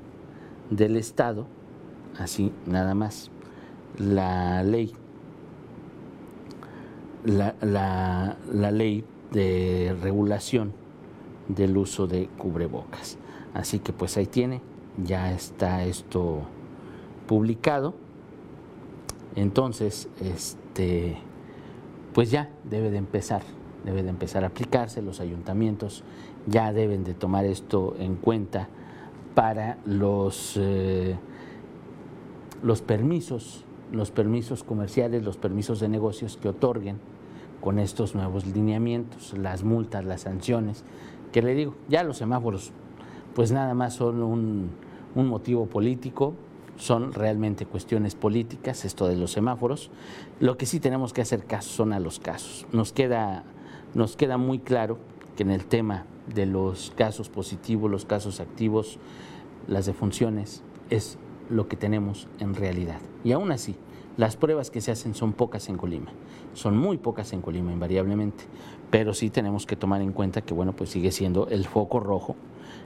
del 0.69 0.95
Estado, 0.97 1.47
así 2.17 2.51
nada 2.65 2.93
más, 2.93 3.31
la 3.97 4.63
ley, 4.63 4.93
la, 7.25 7.55
la, 7.61 8.37
la 8.53 8.71
ley 8.71 9.03
de 9.31 9.95
regulación 10.01 10.73
del 11.47 11.77
uso 11.77 12.07
de 12.07 12.29
cubrebocas. 12.37 13.17
Así 13.53 13.79
que 13.79 13.93
pues 13.93 14.15
ahí 14.17 14.27
tiene, 14.27 14.61
ya 15.03 15.31
está 15.33 15.83
esto 15.85 16.43
publicado. 17.27 17.95
Entonces, 19.35 20.09
este, 20.19 21.17
pues 22.13 22.31
ya 22.31 22.49
debe 22.63 22.91
de 22.91 22.97
empezar, 22.97 23.41
debe 23.85 24.03
de 24.03 24.09
empezar 24.09 24.43
a 24.43 24.47
aplicarse, 24.47 25.01
los 25.01 25.19
ayuntamientos 25.19 26.03
ya 26.47 26.73
deben 26.73 27.03
de 27.03 27.13
tomar 27.13 27.45
esto 27.45 27.95
en 27.99 28.15
cuenta 28.15 28.67
para 29.35 29.77
los, 29.85 30.57
eh, 30.57 31.15
los 32.63 32.81
permisos, 32.81 33.63
los 33.91 34.11
permisos 34.11 34.63
comerciales, 34.63 35.23
los 35.23 35.37
permisos 35.37 35.79
de 35.79 35.89
negocios 35.89 36.37
que 36.37 36.49
otorguen 36.49 36.97
con 37.61 37.79
estos 37.79 38.15
nuevos 38.15 38.45
lineamientos, 38.45 39.37
las 39.37 39.63
multas, 39.63 40.05
las 40.05 40.21
sanciones, 40.21 40.83
que 41.31 41.41
le 41.41 41.53
digo, 41.53 41.75
ya 41.89 42.03
los 42.03 42.17
semáforos 42.17 42.71
pues 43.35 43.51
nada 43.51 43.73
más 43.73 43.93
son 43.93 44.23
un, 44.23 44.69
un 45.15 45.27
motivo 45.27 45.67
político, 45.67 46.33
son 46.79 47.11
realmente 47.11 47.65
cuestiones 47.65 48.15
políticas, 48.15 48.85
esto 48.85 49.07
de 49.07 49.17
los 49.17 49.31
semáforos. 49.31 49.91
Lo 50.39 50.57
que 50.57 50.65
sí 50.65 50.79
tenemos 50.79 51.13
que 51.13 51.21
hacer 51.21 51.45
caso 51.45 51.69
son 51.69 51.93
a 51.93 51.99
los 51.99 52.19
casos. 52.19 52.65
Nos 52.71 52.93
queda, 52.93 53.43
nos 53.93 54.15
queda 54.15 54.37
muy 54.37 54.59
claro 54.59 54.97
que 55.35 55.43
en 55.43 55.51
el 55.51 55.65
tema 55.65 56.05
de 56.33 56.45
los 56.45 56.93
casos 56.95 57.29
positivos, 57.29 57.91
los 57.91 58.05
casos 58.05 58.39
activos, 58.39 58.97
las 59.67 59.85
defunciones, 59.85 60.63
es 60.89 61.17
lo 61.49 61.67
que 61.67 61.75
tenemos 61.75 62.27
en 62.39 62.55
realidad. 62.55 63.01
Y 63.25 63.33
aún 63.33 63.51
así, 63.51 63.75
las 64.15 64.37
pruebas 64.37 64.71
que 64.71 64.79
se 64.79 64.91
hacen 64.91 65.15
son 65.15 65.33
pocas 65.33 65.67
en 65.67 65.77
Colima, 65.77 66.11
son 66.53 66.77
muy 66.77 66.97
pocas 66.97 67.33
en 67.33 67.41
Colima 67.41 67.73
invariablemente, 67.73 68.45
pero 68.89 69.13
sí 69.13 69.29
tenemos 69.29 69.65
que 69.65 69.75
tomar 69.75 70.01
en 70.01 70.13
cuenta 70.13 70.41
que 70.41 70.53
bueno, 70.53 70.73
pues 70.73 70.91
sigue 70.91 71.11
siendo 71.11 71.47
el 71.47 71.65
foco 71.65 71.99
rojo 71.99 72.35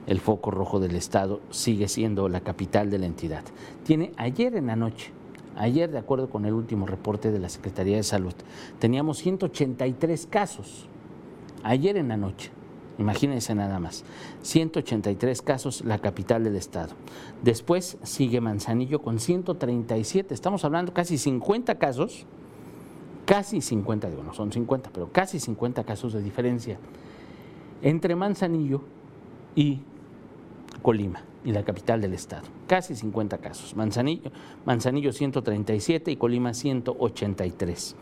el 0.08 0.20
foco 0.20 0.52
rojo 0.52 0.80
del 0.80 0.96
Estado 0.96 1.42
sigue 1.50 1.88
siendo 1.88 2.28
la 2.30 2.42
capital 2.42 2.90
de 2.90 3.00
la 3.00 3.06
entidad. 3.06 3.44
Tiene 3.84 4.12
ayer 4.18 4.56
en 4.56 4.68
la 4.68 4.76
noche, 4.76 5.12
ayer 5.56 5.92
de 5.92 5.98
acuerdo 5.98 6.30
con 6.30 6.46
el 6.46 6.54
último 6.54 6.86
reporte 6.86 7.32
de 7.32 7.40
la 7.40 7.50
Secretaría 7.50 7.98
de 7.98 8.04
Salud, 8.04 8.34
teníamos 8.80 9.18
183 9.20 10.28
casos, 10.28 10.88
ayer 11.64 11.98
en 11.98 12.10
la 12.10 12.18
noche. 12.18 12.52
Imagínense 13.00 13.56
nada 13.56 13.80
más. 13.80 14.04
183 14.44 15.42
casos, 15.42 15.84
la 15.84 15.98
capital 15.98 16.44
del 16.44 16.56
estado. 16.56 16.94
Después 17.42 17.98
sigue 18.04 18.40
Manzanillo 18.40 19.02
con 19.02 19.20
137. 19.20 20.32
Estamos 20.32 20.64
hablando 20.64 20.94
casi 20.94 21.18
50 21.18 21.80
casos. 21.80 22.28
Casi 23.26 23.62
50, 23.62 24.10
digo, 24.10 24.22
no 24.22 24.34
son 24.34 24.52
50, 24.52 24.92
pero 24.94 25.12
casi 25.12 25.40
50 25.40 25.84
casos 25.86 26.14
de 26.14 26.22
diferencia 26.22 26.78
entre 27.82 28.16
Manzanillo 28.16 28.82
y 29.56 29.82
Colima 30.84 31.24
y 31.46 31.52
la 31.52 31.64
capital 31.64 32.02
del 32.02 32.14
estado. 32.14 32.44
Casi 32.68 32.94
50 32.94 33.40
casos. 33.40 33.76
Manzanillo, 33.76 34.32
Manzanillo 34.66 35.12
137 35.12 36.12
y 36.12 36.18
Colima 36.18 36.54
183. 36.54 37.96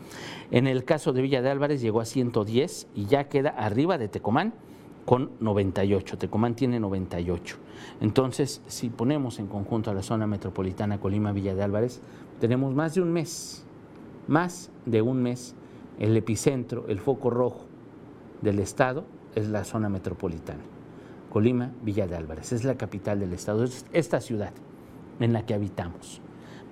En 0.50 0.66
el 0.66 0.84
caso 0.84 1.12
de 1.12 1.22
Villa 1.22 1.40
de 1.40 1.50
Álvarez 1.50 1.80
llegó 1.80 2.00
a 2.00 2.04
110 2.04 2.88
y 2.94 3.06
ya 3.06 3.28
queda 3.28 3.50
arriba 3.50 3.96
de 3.96 4.08
Tecomán 4.08 4.52
con 5.06 5.30
98. 5.40 6.18
Tecomán 6.18 6.54
tiene 6.54 6.80
98. 6.80 7.56
Entonces, 8.00 8.60
si 8.66 8.90
ponemos 8.90 9.38
en 9.38 9.46
conjunto 9.46 9.90
a 9.90 9.94
la 9.94 10.02
zona 10.02 10.26
metropolitana 10.26 11.00
Colima-Villa 11.00 11.54
de 11.54 11.62
Álvarez, 11.62 12.02
tenemos 12.40 12.74
más 12.74 12.94
de 12.94 13.02
un 13.02 13.12
mes, 13.12 13.64
más 14.26 14.70
de 14.86 15.02
un 15.02 15.22
mes, 15.22 15.54
el 15.98 16.16
epicentro, 16.16 16.86
el 16.88 16.98
foco 16.98 17.30
rojo 17.30 17.66
del 18.40 18.58
estado 18.58 19.04
es 19.36 19.48
la 19.48 19.64
zona 19.64 19.88
metropolitana. 19.88 20.62
Colima, 21.32 21.70
Villa 21.82 22.06
de 22.06 22.14
Álvarez. 22.14 22.52
Es 22.52 22.62
la 22.62 22.74
capital 22.74 23.18
del 23.18 23.32
estado, 23.32 23.64
es 23.64 23.86
esta 23.94 24.20
ciudad 24.20 24.52
en 25.18 25.32
la 25.32 25.46
que 25.46 25.54
habitamos. 25.54 26.20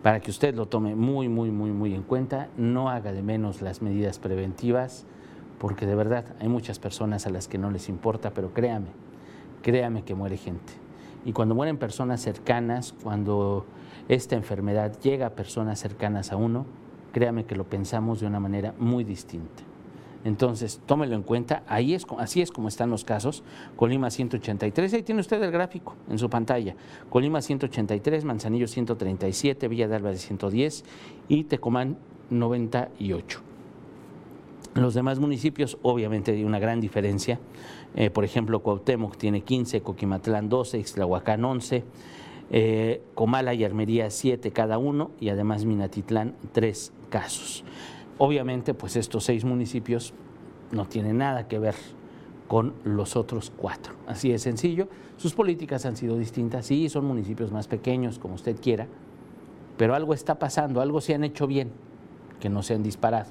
Para 0.02 0.20
que 0.20 0.30
usted 0.30 0.54
lo 0.54 0.66
tome 0.66 0.94
muy, 0.94 1.30
muy, 1.30 1.50
muy, 1.50 1.70
muy 1.70 1.94
en 1.94 2.02
cuenta, 2.02 2.50
no 2.58 2.90
haga 2.90 3.10
de 3.12 3.22
menos 3.22 3.62
las 3.62 3.80
medidas 3.80 4.18
preventivas, 4.18 5.06
porque 5.58 5.86
de 5.86 5.94
verdad 5.94 6.26
hay 6.40 6.48
muchas 6.48 6.78
personas 6.78 7.26
a 7.26 7.30
las 7.30 7.48
que 7.48 7.56
no 7.56 7.70
les 7.70 7.88
importa, 7.88 8.34
pero 8.34 8.52
créame, 8.52 8.88
créame 9.62 10.04
que 10.04 10.14
muere 10.14 10.36
gente. 10.36 10.74
Y 11.24 11.32
cuando 11.32 11.54
mueren 11.54 11.78
personas 11.78 12.20
cercanas, 12.20 12.92
cuando 13.02 13.64
esta 14.08 14.36
enfermedad 14.36 14.92
llega 15.00 15.28
a 15.28 15.30
personas 15.30 15.78
cercanas 15.78 16.32
a 16.32 16.36
uno, 16.36 16.66
créame 17.12 17.46
que 17.46 17.56
lo 17.56 17.64
pensamos 17.64 18.20
de 18.20 18.26
una 18.26 18.40
manera 18.40 18.74
muy 18.78 19.04
distinta. 19.04 19.69
Entonces, 20.24 20.80
tómelo 20.84 21.14
en 21.14 21.22
cuenta, 21.22 21.62
ahí 21.66 21.94
es, 21.94 22.06
así 22.18 22.42
es 22.42 22.50
como 22.50 22.68
están 22.68 22.90
los 22.90 23.04
casos. 23.04 23.42
Colima 23.76 24.10
183, 24.10 24.92
ahí 24.92 25.02
tiene 25.02 25.20
usted 25.20 25.42
el 25.42 25.50
gráfico 25.50 25.96
en 26.10 26.18
su 26.18 26.28
pantalla. 26.28 26.76
Colima 27.08 27.40
183, 27.40 28.24
Manzanillo 28.24 28.68
137, 28.68 29.68
Villa 29.68 29.88
de 29.88 29.96
Álvarez 29.96 30.20
110 30.20 30.84
y 31.28 31.44
Tecomán 31.44 31.96
98. 32.28 33.40
Los 34.74 34.94
demás 34.94 35.18
municipios, 35.18 35.78
obviamente, 35.82 36.32
hay 36.32 36.44
una 36.44 36.58
gran 36.58 36.80
diferencia. 36.80 37.40
Eh, 37.96 38.10
por 38.10 38.24
ejemplo, 38.24 38.60
Cuauhtémoc 38.60 39.16
tiene 39.16 39.40
15, 39.40 39.80
Coquimatlán 39.80 40.48
12, 40.48 40.78
Ixtlahuacán 40.78 41.44
11, 41.44 41.82
eh, 42.52 43.02
Comala 43.14 43.54
y 43.54 43.64
Armería 43.64 44.10
7 44.10 44.52
cada 44.52 44.78
uno 44.78 45.10
y 45.18 45.30
además 45.30 45.64
Minatitlán 45.64 46.36
3 46.52 46.92
casos. 47.08 47.64
Obviamente, 48.22 48.74
pues 48.74 48.96
estos 48.96 49.24
seis 49.24 49.46
municipios 49.46 50.12
no 50.72 50.84
tienen 50.84 51.16
nada 51.16 51.48
que 51.48 51.58
ver 51.58 51.74
con 52.48 52.74
los 52.84 53.16
otros 53.16 53.50
cuatro. 53.56 53.94
Así 54.06 54.30
de 54.30 54.38
sencillo. 54.38 54.88
Sus 55.16 55.32
políticas 55.32 55.86
han 55.86 55.96
sido 55.96 56.18
distintas, 56.18 56.66
sí, 56.66 56.90
son 56.90 57.06
municipios 57.06 57.50
más 57.50 57.66
pequeños, 57.66 58.18
como 58.18 58.34
usted 58.34 58.60
quiera, 58.60 58.88
pero 59.78 59.94
algo 59.94 60.12
está 60.12 60.38
pasando, 60.38 60.82
algo 60.82 61.00
se 61.00 61.14
han 61.14 61.24
hecho 61.24 61.46
bien, 61.46 61.72
que 62.40 62.50
no 62.50 62.62
se 62.62 62.74
han 62.74 62.82
disparado. 62.82 63.30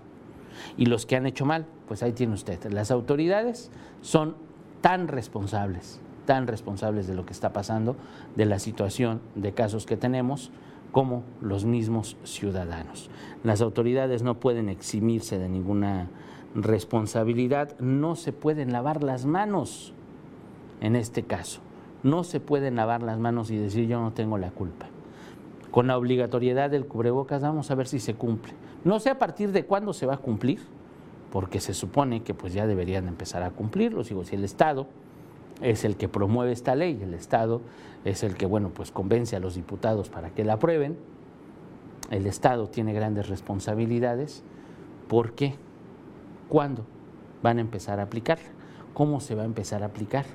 Y 0.76 0.88
los 0.88 1.06
que 1.06 1.16
han 1.16 1.28
hecho 1.28 1.46
mal, 1.46 1.68
pues 1.88 2.02
ahí 2.02 2.14
tiene 2.14 2.34
usted. 2.34 2.60
Las 2.72 2.90
autoridades 2.90 3.70
son 4.02 4.38
tan 4.82 5.08
responsables, 5.08 6.02
tan 6.26 6.48
responsables 6.48 7.06
de 7.06 7.14
lo 7.14 7.28
que 7.28 7.34
está 7.34 7.54
pasando, 7.54 7.96
de 8.36 8.48
la 8.48 8.58
situación 8.58 9.22
de 9.36 9.54
casos 9.54 9.86
que 9.86 9.98
tenemos, 9.98 10.50
como 10.92 11.24
los 11.42 11.66
mismos 11.66 12.18
ciudadanos. 12.24 13.10
Las 13.44 13.62
autoridades 13.62 14.24
no 14.24 14.40
pueden 14.40 14.70
eximirse 14.70 15.38
de 15.38 15.50
ninguna 15.50 16.10
responsabilidad, 16.56 17.78
no 17.80 18.16
se 18.16 18.34
pueden 18.34 18.72
lavar 18.72 19.04
las 19.04 19.26
manos 19.26 19.94
en 20.82 20.96
este 20.96 21.24
caso. 21.24 21.62
No 22.02 22.24
se 22.24 22.40
pueden 22.40 22.76
lavar 22.76 23.04
las 23.04 23.20
manos 23.20 23.52
y 23.52 23.58
decir 23.58 23.88
yo 23.88 24.00
no 24.00 24.14
tengo 24.14 24.38
la 24.38 24.52
culpa. 24.52 24.88
Con 25.72 25.88
la 25.88 25.98
obligatoriedad 25.98 26.70
del 26.70 26.88
cubrebocas 26.88 27.42
vamos 27.42 27.70
a 27.70 27.76
ver 27.76 27.88
si 27.88 28.00
se 28.00 28.16
cumple. 28.16 28.54
No 28.84 29.00
sé 29.00 29.10
a 29.10 29.20
partir 29.20 29.52
de 29.52 29.66
cuándo 29.66 29.94
se 29.94 30.06
va 30.06 30.16
a 30.16 30.18
cumplir, 30.18 30.60
porque 31.32 31.60
se 31.60 31.74
supone 31.74 32.24
que 32.24 32.34
pues 32.34 32.54
ya 32.54 32.66
deberían 32.66 33.08
empezar 33.08 33.44
a 33.44 33.52
cumplirlo. 33.52 34.04
Digo, 34.04 34.24
si 34.24 34.36
el 34.36 34.44
Estado 34.44 34.88
es 35.62 35.84
el 35.84 35.98
que 35.98 36.08
promueve 36.08 36.52
esta 36.52 36.76
ley, 36.76 37.00
el 37.02 37.14
Estado 37.14 37.62
es 38.06 38.24
el 38.24 38.36
que, 38.36 38.46
bueno, 38.46 38.70
pues 38.70 38.92
convence 38.92 39.36
a 39.36 39.40
los 39.40 39.56
diputados 39.56 40.10
para 40.10 40.30
que 40.30 40.44
la 40.44 40.54
aprueben, 40.54 40.98
el 42.10 42.26
Estado 42.26 42.68
tiene 42.68 42.94
grandes 42.94 43.30
responsabilidades. 43.30 44.44
¿Por 45.08 45.34
qué? 45.34 45.56
¿Cuándo 46.48 46.86
van 47.44 47.58
a 47.60 47.62
empezar 47.62 48.00
a 48.00 48.04
aplicarla? 48.04 48.48
¿Cómo 48.94 49.20
se 49.20 49.36
va 49.36 49.44
a 49.44 49.46
empezar 49.46 49.84
a 49.84 49.88
aplicar? 49.88 50.26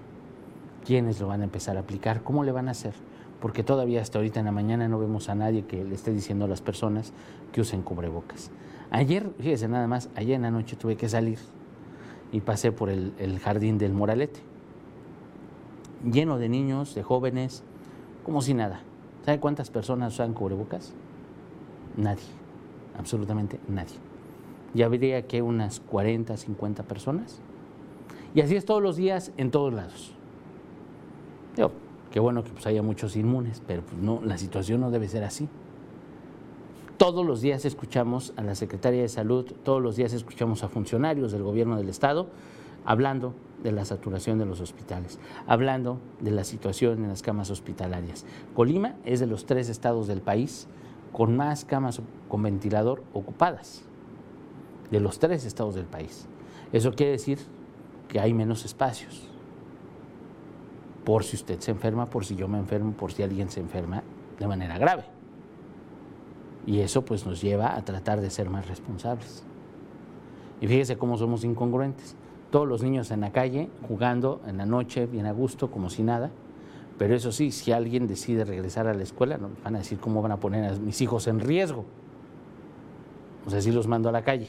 ¿Quiénes 0.84 1.20
lo 1.20 1.26
van 1.26 1.40
a 1.40 1.44
empezar 1.44 1.76
a 1.76 1.80
aplicar? 1.80 2.22
¿Cómo 2.22 2.44
le 2.44 2.52
van 2.52 2.68
a 2.68 2.72
hacer? 2.72 2.94
Porque 3.40 3.64
todavía 3.64 4.00
hasta 4.00 4.18
ahorita 4.18 4.40
en 4.40 4.46
la 4.46 4.52
mañana 4.52 4.88
no 4.88 4.98
vemos 4.98 5.28
a 5.28 5.34
nadie 5.34 5.64
que 5.64 5.84
le 5.84 5.94
esté 5.94 6.12
diciendo 6.12 6.44
a 6.44 6.48
las 6.48 6.62
personas 6.62 7.12
que 7.52 7.60
usen 7.60 7.82
cubrebocas. 7.82 8.50
Ayer, 8.90 9.30
fíjese 9.38 9.66
nada 9.68 9.88
más, 9.88 10.08
ayer 10.14 10.36
en 10.36 10.42
la 10.42 10.50
noche 10.50 10.76
tuve 10.76 10.96
que 10.96 11.08
salir 11.08 11.38
y 12.30 12.40
pasé 12.40 12.70
por 12.70 12.90
el, 12.90 13.12
el 13.18 13.40
jardín 13.40 13.78
del 13.78 13.92
Moralete, 13.92 14.40
lleno 16.04 16.38
de 16.38 16.48
niños, 16.48 16.94
de 16.94 17.02
jóvenes, 17.02 17.62
como 18.24 18.42
si 18.42 18.54
nada. 18.54 18.80
¿Sabe 19.24 19.40
cuántas 19.40 19.70
personas 19.70 20.14
usan 20.14 20.34
cubrebocas? 20.34 20.92
Nadie, 21.96 22.24
absolutamente 22.98 23.58
nadie. 23.68 23.96
Ya 24.74 24.86
habría 24.86 25.26
que 25.26 25.42
unas 25.42 25.80
40, 25.80 26.36
50 26.36 26.82
personas. 26.82 27.40
Y 28.34 28.40
así 28.40 28.56
es 28.56 28.64
todos 28.64 28.82
los 28.82 28.96
días 28.96 29.32
en 29.36 29.50
todos 29.50 29.72
lados. 29.72 30.14
Qué 32.14 32.20
bueno 32.20 32.44
que 32.44 32.50
pues 32.50 32.64
haya 32.68 32.80
muchos 32.80 33.16
inmunes, 33.16 33.60
pero 33.66 33.82
pues 33.82 34.00
no, 34.00 34.20
la 34.22 34.38
situación 34.38 34.80
no 34.80 34.92
debe 34.92 35.08
ser 35.08 35.24
así. 35.24 35.48
Todos 36.96 37.26
los 37.26 37.40
días 37.40 37.64
escuchamos 37.64 38.32
a 38.36 38.42
la 38.42 38.54
Secretaria 38.54 39.02
de 39.02 39.08
Salud, 39.08 39.50
todos 39.64 39.82
los 39.82 39.96
días 39.96 40.12
escuchamos 40.12 40.62
a 40.62 40.68
funcionarios 40.68 41.32
del 41.32 41.42
gobierno 41.42 41.76
del 41.76 41.88
Estado 41.88 42.28
hablando 42.84 43.34
de 43.64 43.72
la 43.72 43.84
saturación 43.84 44.38
de 44.38 44.44
los 44.44 44.60
hospitales, 44.60 45.18
hablando 45.46 45.98
de 46.20 46.30
la 46.30 46.44
situación 46.44 47.02
en 47.02 47.08
las 47.08 47.22
camas 47.22 47.50
hospitalarias. 47.50 48.24
Colima 48.54 48.94
es 49.04 49.18
de 49.20 49.26
los 49.26 49.46
tres 49.46 49.68
estados 49.70 50.06
del 50.06 50.20
país 50.20 50.68
con 51.12 51.36
más 51.36 51.64
camas 51.64 52.00
con 52.28 52.42
ventilador 52.42 53.02
ocupadas, 53.14 53.82
de 54.90 55.00
los 55.00 55.18
tres 55.18 55.46
estados 55.46 55.74
del 55.74 55.86
país. 55.86 56.28
Eso 56.72 56.92
quiere 56.92 57.12
decir 57.12 57.38
que 58.08 58.20
hay 58.20 58.34
menos 58.34 58.64
espacios. 58.64 59.28
Por 61.04 61.24
si 61.24 61.36
usted 61.36 61.58
se 61.60 61.70
enferma, 61.70 62.06
por 62.06 62.24
si 62.24 62.36
yo 62.36 62.48
me 62.48 62.58
enfermo, 62.58 62.92
por 62.92 63.12
si 63.12 63.22
alguien 63.22 63.50
se 63.50 63.60
enferma 63.60 64.02
de 64.38 64.46
manera 64.46 64.76
grave. 64.78 65.04
Y 66.66 66.80
eso 66.80 67.04
pues 67.04 67.26
nos 67.26 67.40
lleva 67.40 67.76
a 67.76 67.84
tratar 67.84 68.20
de 68.20 68.30
ser 68.30 68.50
más 68.50 68.68
responsables. 68.68 69.44
Y 70.60 70.66
fíjese 70.66 70.96
cómo 70.96 71.16
somos 71.16 71.44
incongruentes 71.44 72.16
todos 72.54 72.68
los 72.68 72.84
niños 72.84 73.10
en 73.10 73.20
la 73.20 73.32
calle, 73.32 73.68
jugando 73.88 74.40
en 74.46 74.58
la 74.58 74.64
noche, 74.64 75.06
bien 75.06 75.26
a 75.26 75.32
gusto, 75.32 75.72
como 75.72 75.90
si 75.90 76.04
nada. 76.04 76.30
Pero 76.98 77.16
eso 77.16 77.32
sí, 77.32 77.50
si 77.50 77.72
alguien 77.72 78.06
decide 78.06 78.44
regresar 78.44 78.86
a 78.86 78.94
la 78.94 79.02
escuela, 79.02 79.38
no, 79.38 79.50
van 79.64 79.74
a 79.74 79.78
decir 79.78 79.98
cómo 79.98 80.22
van 80.22 80.30
a 80.30 80.38
poner 80.38 80.72
a 80.72 80.76
mis 80.76 81.00
hijos 81.00 81.26
en 81.26 81.40
riesgo. 81.40 81.84
O 83.44 83.50
sea, 83.50 83.60
sí 83.60 83.72
los 83.72 83.88
mando 83.88 84.08
a 84.08 84.12
la 84.12 84.22
calle, 84.22 84.46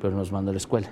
pero 0.00 0.12
no 0.12 0.18
los 0.18 0.32
mando 0.32 0.50
a 0.50 0.52
la 0.52 0.58
escuela. 0.58 0.88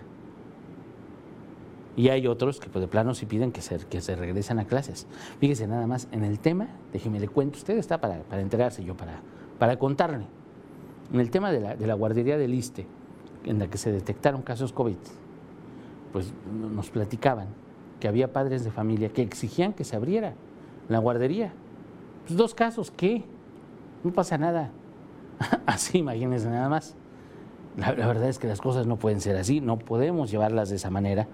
Y 1.97 2.11
hay 2.11 2.29
otros 2.29 2.61
que 2.61 2.69
pues, 2.69 2.81
de 2.81 2.87
plano 2.87 3.13
sí 3.17 3.27
piden 3.27 3.51
que 3.51 3.61
se, 3.61 3.79
que 3.79 4.01
se 4.01 4.15
regresen 4.15 4.61
a 4.61 4.67
clases. 4.67 5.09
Fíjese 5.41 5.67
nada 5.67 5.89
más, 5.89 6.07
en 6.13 6.23
el 6.23 6.39
tema, 6.39 6.69
déjeme 6.93 7.19
le 7.19 7.27
cuento, 7.27 7.59
usted 7.59 7.77
está 7.77 8.01
para, 8.01 8.23
para 8.23 8.41
enterarse, 8.41 8.85
yo 8.85 8.97
para, 8.97 9.21
para 9.59 9.81
contarle. 9.81 10.27
En 11.13 11.19
el 11.19 11.29
tema 11.29 11.51
de 11.51 11.59
la, 11.59 11.75
de 11.75 11.89
la 11.89 11.95
guardería 11.95 12.39
del 12.39 12.55
ISTE, 12.55 12.87
en 13.47 13.59
la 13.59 13.67
que 13.67 13.79
se 13.79 13.91
detectaron 13.91 14.43
casos 14.43 14.73
COVID, 14.73 14.95
pues 16.13 16.33
nos 16.53 16.91
platicaban 16.91 17.49
que 18.01 18.09
había 18.09 18.33
padres 18.33 18.65
de 18.65 18.71
familia 18.71 19.11
que 19.11 19.23
exigían 19.23 19.73
que 19.73 19.85
se 19.85 19.97
abriera 19.97 20.35
la 20.89 20.99
guardería. 20.99 21.53
Pues 22.27 22.37
dos 22.37 22.55
casos, 22.55 22.91
¿qué? 22.91 23.25
No 24.03 24.13
pasa 24.13 24.39
nada. 24.39 24.71
así, 25.67 25.99
imagínense 25.99 26.49
nada 26.49 26.69
más. 26.69 26.97
La, 27.77 27.93
verdad 27.93 28.29
es 28.29 28.39
que 28.39 28.49
las 28.49 28.61
cosas 28.61 28.87
no 28.87 28.97
pueden 28.97 29.21
ser 29.21 29.37
así, 29.37 29.61
no 29.61 29.79
podemos 29.79 30.31
llevarlas 30.31 30.71
de 30.71 30.77
esa 30.77 30.91
manera. 30.91 31.29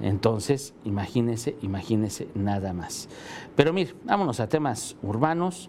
Entonces, 0.00 0.74
imagínense, 0.84 1.56
imagínense 1.62 2.28
nada 2.34 2.72
más. 2.72 3.08
Pero 3.54 3.72
mire, 3.72 3.94
vámonos 4.04 4.40
a 4.40 4.48
temas 4.48 4.96
urbanos. 5.02 5.68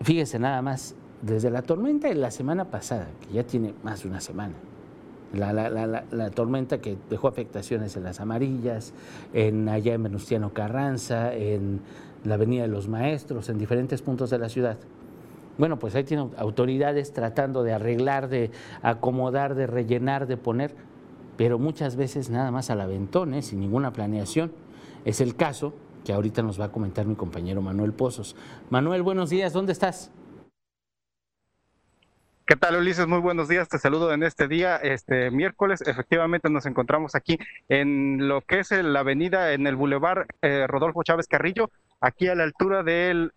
Fíjese 0.00 0.38
nada 0.38 0.62
más, 0.62 0.94
desde 1.22 1.50
la 1.50 1.62
tormenta 1.62 2.08
de 2.08 2.14
la 2.14 2.30
semana 2.30 2.70
pasada, 2.70 3.08
que 3.20 3.34
ya 3.34 3.44
tiene 3.44 3.74
más 3.82 4.02
de 4.02 4.08
una 4.08 4.20
semana, 4.20 4.54
la, 5.34 6.30
tormenta 6.30 6.78
que 6.78 6.96
dejó 7.10 7.28
afectaciones 7.28 7.96
en 7.96 8.04
las 8.04 8.20
amarillas, 8.20 8.92
en 9.32 9.68
allá 9.68 9.94
en 9.94 10.02
Venustiano 10.02 10.52
Carranza, 10.52 11.34
en 11.34 11.80
la 12.24 12.34
Avenida 12.34 12.62
de 12.62 12.68
los 12.68 12.88
Maestros, 12.88 13.48
en 13.48 13.58
diferentes 13.58 14.02
puntos 14.02 14.30
de 14.30 14.38
la 14.38 14.48
ciudad. 14.48 14.78
Bueno, 15.58 15.78
pues 15.78 15.94
ahí 15.94 16.04
tienen 16.04 16.30
autoridades 16.36 17.12
tratando 17.12 17.62
de 17.62 17.72
arreglar, 17.72 18.28
de 18.28 18.50
acomodar, 18.82 19.54
de 19.54 19.66
rellenar, 19.66 20.26
de 20.26 20.36
poner, 20.36 20.74
pero 21.36 21.58
muchas 21.58 21.96
veces 21.96 22.30
nada 22.30 22.50
más 22.50 22.70
al 22.70 22.80
aventón, 22.80 23.34
¿eh? 23.34 23.42
sin 23.42 23.60
ninguna 23.60 23.92
planeación. 23.92 24.52
Es 25.04 25.20
el 25.20 25.36
caso 25.36 25.74
que 26.04 26.12
ahorita 26.12 26.42
nos 26.42 26.60
va 26.60 26.66
a 26.66 26.72
comentar 26.72 27.06
mi 27.06 27.14
compañero 27.14 27.62
Manuel 27.62 27.92
Pozos. 27.92 28.36
Manuel, 28.70 29.02
buenos 29.02 29.30
días, 29.30 29.52
¿dónde 29.52 29.72
estás? 29.72 30.10
¿Qué 32.46 32.56
tal, 32.56 32.76
Ulises? 32.76 33.06
Muy 33.06 33.20
buenos 33.20 33.48
días. 33.48 33.70
Te 33.70 33.78
saludo 33.78 34.12
en 34.12 34.22
este 34.22 34.48
día, 34.48 34.76
este 34.76 35.30
miércoles. 35.30 35.80
Efectivamente, 35.80 36.50
nos 36.50 36.66
encontramos 36.66 37.14
aquí 37.14 37.38
en 37.70 38.28
lo 38.28 38.42
que 38.42 38.58
es 38.58 38.70
la 38.70 39.00
avenida, 39.00 39.54
en 39.54 39.66
el 39.66 39.76
Boulevard 39.76 40.26
eh, 40.42 40.66
Rodolfo 40.66 41.02
Chávez 41.02 41.26
Carrillo, 41.26 41.70
aquí 42.04 42.28
a 42.28 42.34
la 42.34 42.44
altura 42.44 42.82
del, 42.82 43.32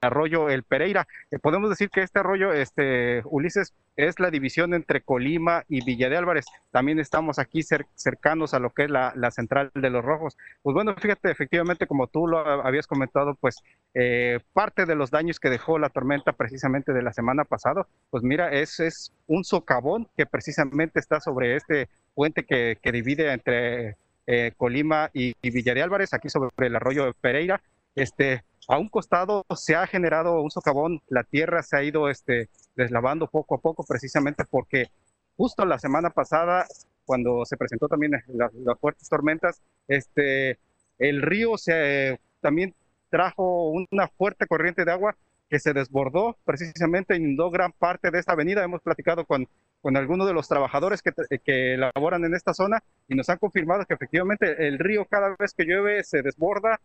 arroyo 0.00 0.48
El 0.48 0.62
Pereira. 0.62 1.06
Eh, 1.30 1.38
podemos 1.38 1.68
decir 1.68 1.90
que 1.90 2.02
este 2.02 2.18
arroyo, 2.18 2.52
este 2.52 3.22
Ulises, 3.26 3.74
es 3.96 4.18
la 4.18 4.30
división 4.30 4.72
entre 4.72 5.02
Colima 5.02 5.64
y 5.68 5.84
Villa 5.84 6.08
de 6.08 6.16
Álvarez. 6.16 6.46
También 6.70 6.98
estamos 6.98 7.38
aquí 7.38 7.62
cercanos 7.62 8.54
a 8.54 8.58
lo 8.58 8.70
que 8.70 8.84
es 8.84 8.90
la, 8.90 9.30
central 9.30 9.70
de 9.74 9.90
los 9.90 10.02
rojos. 10.02 10.38
Pues 10.62 10.72
bueno, 10.72 10.94
fíjate, 10.96 11.30
efectivamente, 11.30 11.86
como 11.86 12.06
tú 12.06 12.26
lo 12.26 12.38
habías 12.38 12.86
comentado, 12.86 13.34
pues 13.34 13.62
eh, 13.92 14.40
parte 14.54 14.86
de 14.86 14.94
los 14.94 15.10
daños 15.10 15.38
que 15.38 15.50
dejó 15.50 15.78
la 15.78 15.90
tormenta 15.90 16.32
precisamente 16.32 16.94
de 16.94 17.02
la 17.02 17.12
semana 17.12 17.44
pasada, 17.44 17.86
pues 18.08 18.22
mira, 18.22 18.50
es, 18.50 18.80
es 18.80 19.12
un 19.26 19.44
socavón 19.44 20.08
que 20.16 20.24
precisamente 20.24 20.98
está 21.00 21.20
sobre 21.20 21.56
este 21.56 21.90
puente 22.14 22.44
que, 22.44 22.78
que 22.80 22.92
divide 22.92 23.30
entre 23.30 23.96
eh, 24.26 24.52
Colima 24.56 25.10
y, 25.12 25.34
y, 25.42 25.50
Villa 25.50 25.74
de 25.74 25.82
Álvarez, 25.82 26.14
aquí 26.14 26.30
sobre 26.30 26.50
el 26.58 26.76
arroyo 26.76 27.12
Pereira. 27.20 27.60
Este, 27.94 28.44
a 28.68 28.78
un 28.78 28.88
costado 28.88 29.44
se 29.56 29.74
ha 29.74 29.86
generado 29.86 30.40
un 30.40 30.50
socavón, 30.50 31.02
la 31.08 31.24
tierra 31.24 31.62
se 31.62 31.76
ha 31.76 31.82
ido 31.82 32.08
este, 32.08 32.48
deslavando 32.76 33.26
poco 33.26 33.56
a 33.56 33.58
poco 33.58 33.84
precisamente 33.84 34.44
porque 34.48 34.90
justo 35.36 35.64
la 35.64 35.78
semana 35.78 36.10
pasada, 36.10 36.66
cuando 37.04 37.44
se 37.44 37.56
presentó 37.56 37.88
también 37.88 38.12
las, 38.28 38.52
fuertes 38.78 39.08
tormentas, 39.08 39.60
este, 39.88 40.58
el 40.98 41.22
río 41.22 41.56
se 41.58 42.20
también 42.40 42.74
trajo 43.10 43.70
una 43.70 44.06
fuerte 44.08 44.46
corriente 44.46 44.84
de 44.84 44.92
agua 44.92 45.16
que 45.48 45.58
se 45.58 45.72
desbordó 45.72 46.38
precisamente, 46.44 47.16
inundó 47.16 47.50
gran 47.50 47.72
parte 47.72 48.10
de 48.12 48.20
esta 48.20 48.32
avenida. 48.32 48.62
Hemos 48.62 48.82
platicado 48.82 49.24
con, 49.24 49.48
algunos 49.82 50.28
de 50.28 50.32
los 50.32 50.46
trabajadores 50.46 51.02
que, 51.02 51.12
que 51.42 51.76
laboran 51.76 52.24
en 52.24 52.34
esta 52.34 52.54
zona 52.54 52.84
y 53.08 53.16
nos 53.16 53.28
han 53.28 53.38
confirmado 53.38 53.84
que 53.84 53.94
efectivamente 53.94 54.68
el 54.68 54.78
río 54.78 55.06
cada 55.06 55.34
vez 55.36 55.52
que 55.54 55.64
llueve 55.64 56.04
se 56.04 56.22
desborda, 56.22 56.80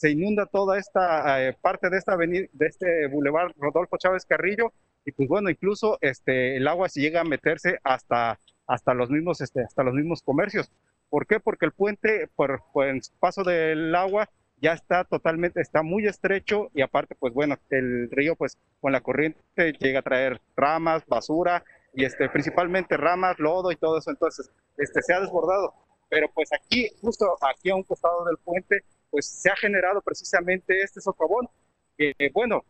se 0.00 0.10
inunda 0.10 0.46
toda 0.46 0.78
esta 0.78 1.46
eh, 1.46 1.54
parte 1.60 1.90
de 1.90 1.98
esta 1.98 2.14
avenida, 2.14 2.46
de 2.54 2.66
este 2.66 3.06
bulevar 3.08 3.52
Rodolfo 3.58 3.98
Chávez 3.98 4.24
Carrillo, 4.24 4.72
y 5.04 5.12
pues 5.12 5.28
bueno, 5.28 5.50
incluso 5.50 5.98
este, 6.00 6.56
el 6.56 6.66
agua 6.68 6.88
se 6.88 7.02
llega 7.02 7.20
a 7.20 7.24
meterse 7.24 7.78
hasta, 7.84 8.38
hasta, 8.66 8.94
los 8.94 9.10
mismos, 9.10 9.42
este, 9.42 9.62
hasta 9.62 9.82
los 9.82 9.92
mismos 9.92 10.22
comercios. 10.22 10.72
¿Por 11.10 11.26
qué? 11.26 11.38
Porque 11.38 11.66
el 11.66 11.72
puente, 11.72 12.30
por, 12.34 12.62
por 12.72 12.86
el 12.86 13.02
paso 13.18 13.44
del 13.44 13.94
agua, 13.94 14.30
ya 14.62 14.72
está 14.72 15.04
totalmente, 15.04 15.60
está 15.60 15.82
muy 15.82 16.06
estrecho 16.06 16.70
y 16.72 16.80
aparte, 16.80 17.14
pues 17.14 17.34
bueno, 17.34 17.56
el 17.68 18.10
río, 18.10 18.36
pues 18.36 18.56
con 18.80 18.92
la 18.92 19.02
corriente 19.02 19.74
llega 19.78 19.98
a 19.98 20.02
traer 20.02 20.40
ramas, 20.56 21.04
basura 21.06 21.62
y 21.92 22.06
este, 22.06 22.26
principalmente 22.30 22.96
ramas, 22.96 23.38
lodo 23.38 23.70
y 23.70 23.76
todo 23.76 23.98
eso, 23.98 24.10
entonces 24.10 24.50
este, 24.78 25.02
se 25.02 25.12
ha 25.12 25.20
desbordado. 25.20 25.74
Pero 26.08 26.30
pues 26.34 26.48
aquí, 26.54 26.88
justo 27.02 27.26
aquí 27.42 27.68
a 27.68 27.74
un 27.74 27.82
costado 27.82 28.24
del 28.24 28.38
puente, 28.38 28.82
pues 29.10 29.26
se 29.26 29.50
ha 29.50 29.56
generado 29.56 30.00
precisamente 30.02 30.82
este 30.82 31.00
socavón, 31.00 31.48
que 31.96 32.14
bueno, 32.32 32.64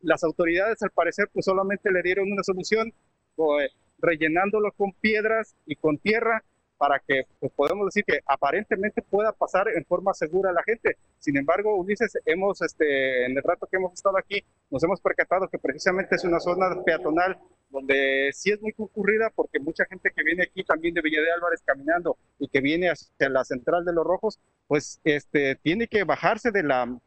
las 0.00 0.24
autoridades 0.24 0.82
al 0.82 0.90
parecer 0.90 1.28
pues 1.32 1.44
solamente 1.44 1.90
le 1.90 2.02
dieron 2.02 2.30
una 2.30 2.42
solución 2.42 2.92
pues, 3.36 3.70
rellenándolo 3.98 4.72
con 4.72 4.92
piedras 4.92 5.54
y 5.66 5.76
con 5.76 5.98
tierra 5.98 6.42
para 6.78 6.98
que 6.98 7.24
pues, 7.38 7.52
podemos 7.52 7.86
decir 7.86 8.04
que 8.06 8.20
aparentemente 8.24 9.02
pueda 9.02 9.32
pasar 9.32 9.68
en 9.68 9.84
forma 9.84 10.14
segura 10.14 10.48
a 10.48 10.54
la 10.54 10.62
gente. 10.62 10.96
Sin 11.18 11.36
embargo, 11.36 11.76
Ulises, 11.76 12.16
hemos, 12.24 12.62
este, 12.62 13.26
en 13.26 13.36
el 13.36 13.42
rato 13.42 13.66
que 13.66 13.76
hemos 13.76 13.92
estado 13.92 14.16
aquí, 14.16 14.42
nos 14.70 14.82
hemos 14.82 14.98
percatado 15.00 15.46
que 15.48 15.58
precisamente 15.58 16.16
es 16.16 16.24
una 16.24 16.40
zona 16.40 16.82
peatonal 16.82 17.38
donde 17.70 18.30
sí 18.32 18.50
es 18.50 18.60
muy 18.60 18.72
concurrida 18.72 19.30
porque 19.34 19.60
mucha 19.60 19.84
gente 19.86 20.10
que 20.14 20.22
viene 20.22 20.42
aquí 20.42 20.64
también 20.64 20.94
de 20.94 21.00
Villa 21.00 21.22
de 21.22 21.32
Álvarez 21.32 21.62
caminando 21.64 22.16
y 22.38 22.48
que 22.48 22.60
viene 22.60 22.90
hacia 22.90 23.28
la 23.28 23.44
central 23.44 23.84
de 23.84 23.92
los 23.92 24.04
Rojos, 24.04 24.38
pues 24.66 25.00
este, 25.04 25.56
tiene 25.56 25.86
que 25.86 26.04
bajarse 26.04 26.50
de 26.50 26.62
la, 26.62 26.98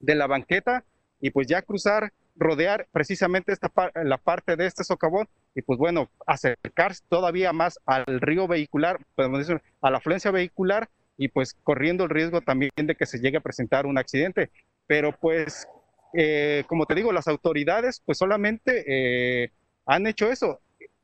de 0.00 0.14
la 0.14 0.26
banqueta 0.26 0.84
y 1.20 1.30
pues 1.30 1.46
ya 1.46 1.62
cruzar 1.62 2.12
rodear 2.34 2.88
precisamente 2.92 3.52
esta 3.52 3.70
la 4.02 4.18
parte 4.18 4.56
de 4.56 4.66
este 4.66 4.84
socavón 4.84 5.28
y 5.54 5.62
pues 5.62 5.78
bueno, 5.78 6.10
acercarse 6.26 7.02
todavía 7.08 7.52
más 7.52 7.78
al 7.84 8.20
río 8.20 8.48
vehicular, 8.48 8.98
a 9.16 9.90
la 9.90 9.98
afluencia 9.98 10.30
vehicular 10.30 10.88
y 11.16 11.28
pues 11.28 11.54
corriendo 11.62 12.04
el 12.04 12.10
riesgo 12.10 12.40
también 12.40 12.72
de 12.74 12.94
que 12.94 13.06
se 13.06 13.18
llegue 13.18 13.36
a 13.36 13.42
presentar 13.42 13.86
un 13.86 13.98
accidente. 13.98 14.50
Pero 14.86 15.12
pues, 15.12 15.68
eh, 16.14 16.64
como 16.66 16.86
te 16.86 16.94
digo, 16.94 17.12
las 17.12 17.28
autoridades 17.28 18.02
pues 18.04 18.18
solamente 18.18 18.84
eh, 18.86 19.50
han 19.86 20.06
hecho 20.06 20.30
eso, 20.30 20.60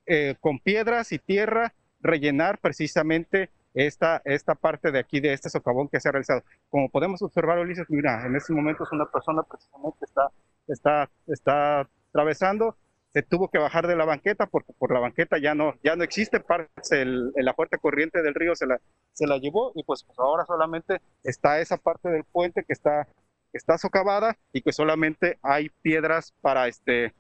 eh, 0.07 0.37
con 0.41 0.59
piedras 0.59 1.12
y 1.12 1.19
tierra 1.19 1.75
rellenar 2.01 2.59
precisamente 2.59 3.51
esta, 3.75 4.23
esta 4.25 4.55
parte 4.55 4.91
de 4.91 4.99
aquí, 4.99 5.21
de 5.21 5.33
este 5.33 5.51
socavón 5.51 5.88
que 5.88 6.01
se 6.01 6.09
ha 6.09 6.12
realizado. 6.12 6.43
Como 6.71 6.88
podemos 6.88 7.23
observar, 7.23 7.59
Ulises, 7.59 7.87
mira, 7.88 8.25
en 8.27 8.35
estos 8.37 8.55
momentos 8.55 8.88
una 8.93 9.07
persona 9.07 9.43
precisamente 9.43 10.05
está, 10.05 10.31
está, 10.67 11.11
está 11.27 11.88
atravesando, 12.11 12.77
se 13.12 13.23
tuvo 13.23 13.49
que 13.49 13.59
bajar 13.59 13.87
de 13.87 13.97
la 13.97 14.05
banqueta 14.05 14.47
porque 14.47 14.73
por 14.73 14.93
la 14.93 15.01
banqueta 15.01 15.38
ya 15.38 15.55
no, 15.55 15.75
ya 15.83 15.97
no 15.97 16.05
existe, 16.05 16.43
el, 16.91 17.33
la 17.37 17.55
fuerte 17.55 17.79
corriente 17.79 18.23
del 18.23 18.35
río 18.35 18.55
se 18.55 18.67
la, 18.67 18.81
se 19.12 19.27
la 19.27 19.38
llevó 19.38 19.73
y 19.75 19.83
pues, 19.83 20.05
pues, 20.05 20.19
ahora 20.19 20.45
solamente 20.45 21.01
está 21.23 21.61
esa 21.61 21.77
parte 21.77 22.09
del 22.09 22.25
puente 22.25 22.64
que 22.64 22.73
está, 22.73 23.09
está 23.53 23.79
socavada 23.79 24.37
y 24.53 24.62
que 24.62 24.73
solamente 24.73 25.38
hay 25.43 25.71
piedras 25.83 26.35
para, 26.41 26.69
este, 26.69 27.14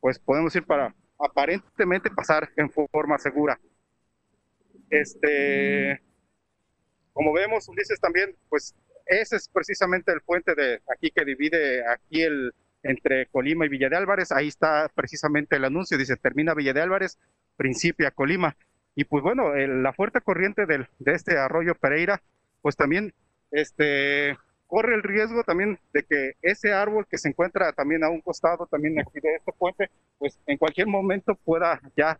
pues 0.00 0.18
podemos 0.18 0.54
ir 0.54 0.64
para 0.64 0.94
aparentemente 1.24 2.10
pasar 2.10 2.50
en 2.56 2.70
forma 2.70 3.18
segura. 3.18 3.58
Este, 4.90 6.02
como 7.12 7.32
vemos, 7.32 7.68
Ulises 7.68 8.00
también, 8.00 8.36
pues 8.48 8.74
ese 9.06 9.36
es 9.36 9.48
precisamente 9.48 10.12
el 10.12 10.20
puente 10.20 10.54
de 10.54 10.80
aquí 10.92 11.10
que 11.10 11.24
divide 11.24 11.86
aquí 11.88 12.22
el 12.22 12.52
entre 12.82 13.26
Colima 13.26 13.64
y 13.64 13.68
Villa 13.68 13.88
de 13.88 13.96
Álvarez. 13.96 14.32
Ahí 14.32 14.48
está 14.48 14.90
precisamente 14.94 15.56
el 15.56 15.64
anuncio, 15.64 15.98
dice 15.98 16.16
termina 16.16 16.54
Villa 16.54 16.72
de 16.72 16.80
Álvarez, 16.80 17.18
principia 17.56 18.10
Colima. 18.10 18.56
Y 18.94 19.04
pues 19.04 19.22
bueno, 19.22 19.54
la 19.54 19.92
fuerte 19.92 20.20
corriente 20.20 20.66
del, 20.66 20.88
de 20.98 21.12
este 21.12 21.38
arroyo 21.38 21.74
Pereira, 21.74 22.22
pues 22.60 22.76
también 22.76 23.14
este, 23.50 24.36
corre 24.72 24.94
el 24.94 25.02
riesgo 25.02 25.44
también 25.44 25.78
de 25.92 26.02
que 26.02 26.32
ese 26.40 26.72
árbol 26.72 27.06
que 27.06 27.18
se 27.18 27.28
encuentra 27.28 27.74
también 27.74 28.02
a 28.04 28.08
un 28.08 28.22
costado 28.22 28.66
también 28.66 28.98
aquí 28.98 29.20
de 29.20 29.34
este 29.34 29.52
puente, 29.52 29.90
pues 30.16 30.38
en 30.46 30.56
cualquier 30.56 30.86
momento 30.86 31.34
pueda 31.34 31.78
ya 31.94 32.18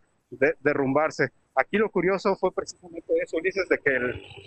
derrumbarse. 0.61 1.31
Aquí 1.55 1.79
lo 1.79 1.89
curioso 1.89 2.37
fue 2.37 2.53
precisamente 2.53 3.11
eso, 3.23 3.39
Ulises, 3.39 3.67
de 3.71 3.79
que 3.79 3.99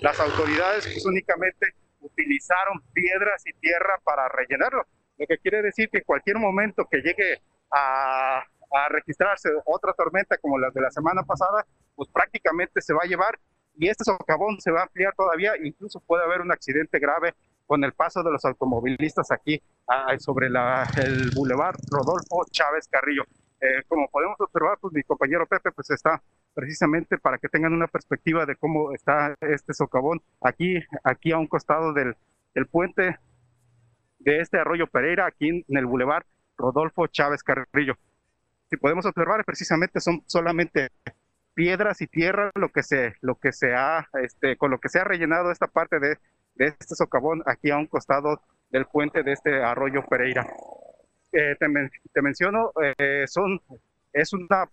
las 0.04 0.20
autoridades 0.20 0.86
pues, 0.86 1.04
únicamente 1.04 1.74
utilizaron 2.00 2.80
piedras 2.94 3.42
y 3.48 3.54
tierra 3.54 4.00
para 4.04 4.30
rellenarlo, 4.30 4.86
lo 5.18 5.26
que 5.26 5.40
quiere 5.40 5.64
decir 5.64 5.90
que 5.90 5.98
en 5.98 6.04
cualquier 6.04 6.38
momento 6.38 6.86
que 6.86 7.02
llegue 7.02 7.42
a, 7.72 8.38
a 8.38 8.90
registrarse 8.90 9.50
otra 9.66 9.94
tormenta 9.94 10.38
como 10.38 10.60
la 10.60 10.70
de 10.70 10.82
la 10.82 10.92
semana 10.92 11.24
pasada, 11.24 11.66
pues 11.96 12.08
prácticamente 12.14 12.82
se 12.82 12.94
va 12.94 13.00
a 13.02 13.08
llevar 13.08 13.40
y 13.78 13.90
este 13.90 14.04
socavón 14.04 14.60
se 14.62 14.72
va 14.72 14.82
a 14.82 14.84
ampliar 14.84 15.14
todavía, 15.16 15.54
incluso 15.64 16.00
puede 16.02 16.24
haber 16.24 16.42
un 16.42 16.52
accidente 16.52 17.00
grave 17.00 17.34
con 17.66 17.84
el 17.84 17.94
paso 17.94 18.24
de 18.24 18.32
los 18.32 18.46
automovilistas 18.46 19.32
aquí 19.32 19.62
ah, 19.88 20.18
sobre 20.20 20.50
la, 20.50 20.88
el 20.98 21.32
bulevar 21.36 21.76
Rodolfo 21.90 22.46
Chávez 22.52 22.88
Carrillo. 22.88 23.24
Eh, 23.62 23.84
como 23.88 24.08
podemos 24.10 24.36
observar, 24.40 24.78
pues 24.80 24.94
mi 24.94 25.04
compañero 25.04 25.48
Pepe 25.48 25.72
pues 25.72 25.90
está 25.90 26.22
precisamente 26.54 27.18
para 27.18 27.38
que 27.38 27.50
tengan 27.50 27.74
una 27.74 27.88
perspectiva 27.88 28.46
de 28.46 28.56
cómo 28.56 28.92
está 28.94 29.36
este 29.42 29.74
socavón 29.74 30.22
aquí, 30.42 30.80
aquí 31.04 31.32
a 31.32 31.38
un 31.38 31.48
costado 31.48 31.94
del, 31.94 32.16
del 32.54 32.68
puente 32.68 33.18
de 34.20 34.40
este 34.40 34.58
arroyo 34.60 34.88
Pereira, 34.88 35.26
aquí 35.26 35.50
en 35.68 35.78
el 35.78 35.86
bulevar 35.86 36.26
Rodolfo 36.58 37.08
Chávez 37.08 37.44
Carrillo. 37.44 37.96
Si 38.70 38.78
podemos 38.78 39.06
observar, 39.06 39.46
precisamente 39.46 40.00
son 40.00 40.24
solamente 40.26 40.90
piedras 41.54 42.02
y 42.02 42.08
tierra 42.08 42.52
lo 42.56 42.70
que 42.70 42.84
se, 42.84 43.16
lo 43.22 43.36
que 43.36 43.52
se 43.52 43.74
ha, 43.74 44.08
este, 44.22 44.58
con 44.58 44.72
lo 44.72 44.80
que 44.80 44.90
se 44.90 45.00
ha 45.00 45.04
rellenado 45.04 45.52
esta 45.52 45.68
parte 45.68 46.00
de, 46.00 46.18
de 46.56 46.68
este 46.68 46.96
socavón 46.96 47.44
aquí 47.46 47.72
a 47.72 47.78
un 47.78 47.88
costado 47.88 48.42
del 48.70 48.86
puente 48.86 49.24
de 49.24 49.34
este 49.34 49.64
arroyo 49.64 50.06
Pereira. 50.06 50.48
Eh, 51.32 51.56
te, 51.60 52.22
menciono, 52.22 52.72
eh, 52.82 53.26
es 54.14 54.34
una 54.34 54.70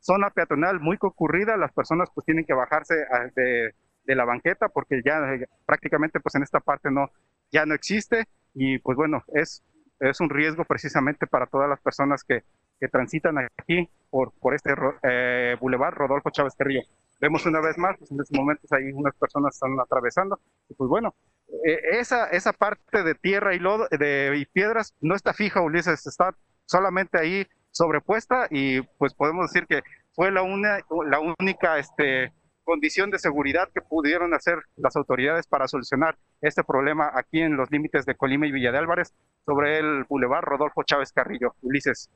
zona 0.00 0.30
peatonal 0.30 0.80
muy 0.80 0.98
concurrida, 0.98 1.56
las 1.56 1.72
personas 1.72 2.08
pues 2.14 2.24
tienen 2.24 2.44
que 2.44 2.54
bajarse 2.54 2.94
de, 3.34 3.74
de, 4.04 4.14
la 4.14 4.24
banqueta 4.24 4.68
porque 4.68 5.02
ya 5.04 5.20
prácticamente 5.66 6.20
pues 6.20 6.34
en 6.36 6.42
esta 6.42 6.60
parte 6.60 6.90
no, 6.90 7.10
ya 7.50 7.66
no 7.66 7.74
existe 7.74 8.24
y 8.54 8.78
pues 8.78 8.96
bueno, 8.96 9.24
es, 9.34 9.62
es 10.00 10.20
un 10.20 10.30
riesgo 10.30 10.64
precisamente 10.64 11.26
para 11.26 11.46
todas 11.46 11.68
las 11.68 11.80
personas 11.80 12.24
que, 12.24 12.44
que 12.80 12.88
transitan 12.88 13.36
aquí 13.58 13.88
por, 14.10 14.32
por 14.32 14.54
este 14.54 14.74
eh, 15.02 15.56
bulevar 15.60 15.94
Rodolfo 15.94 16.30
Chávez 16.30 16.54
Carrillo. 16.56 16.82
Vemos 17.20 17.46
una 17.46 17.60
vez 17.60 17.78
más, 17.78 17.96
pues 17.98 18.10
en 18.10 18.20
estos 18.20 18.36
momentos 18.36 18.70
hay 18.72 18.92
unas 18.92 19.14
personas 19.16 19.54
están 19.54 19.78
atravesando 19.80 20.38
y 20.68 20.74
pues 20.74 20.88
bueno, 20.88 21.14
eh, 21.64 21.80
esa, 21.92 22.28
esa 22.28 22.52
parte 22.52 23.02
de 23.02 23.14
tierra 23.14 23.54
y 23.54 23.58
lodo 23.58 23.88
de, 23.90 24.34
y 24.36 24.44
piedras 24.44 24.94
no 25.00 25.14
está 25.14 25.32
fija, 25.32 25.62
Ulises, 25.62 26.06
está 26.06 26.34
solamente 26.66 27.18
ahí 27.18 27.46
sobrepuesta 27.70 28.48
y 28.50 28.82
pues 28.98 29.14
podemos 29.14 29.50
decir 29.50 29.66
que 29.66 29.82
fue 30.12 30.30
la, 30.30 30.42
una, 30.42 30.78
la 31.06 31.20
única 31.38 31.78
este, 31.78 32.32
condición 32.66 33.10
de 33.10 33.18
seguridad 33.18 33.68
que 33.72 33.80
pudieron 33.80 34.34
hacer 34.34 34.58
las 34.76 34.96
autoridades 34.96 35.46
para 35.46 35.68
solucionar 35.68 36.18
este 36.40 36.64
problema 36.64 37.10
aquí 37.14 37.40
en 37.40 37.56
los 37.56 37.70
límites 37.70 38.04
de 38.04 38.14
Colima 38.14 38.46
y 38.46 38.52
Villa 38.52 38.72
de 38.72 38.78
Álvarez 38.78 39.14
sobre 39.46 39.78
el 39.78 40.04
bulevar 40.04 40.44
Rodolfo 40.44 40.82
Chávez 40.82 41.12
Carrillo. 41.12 41.54
Ulises. 41.62 42.10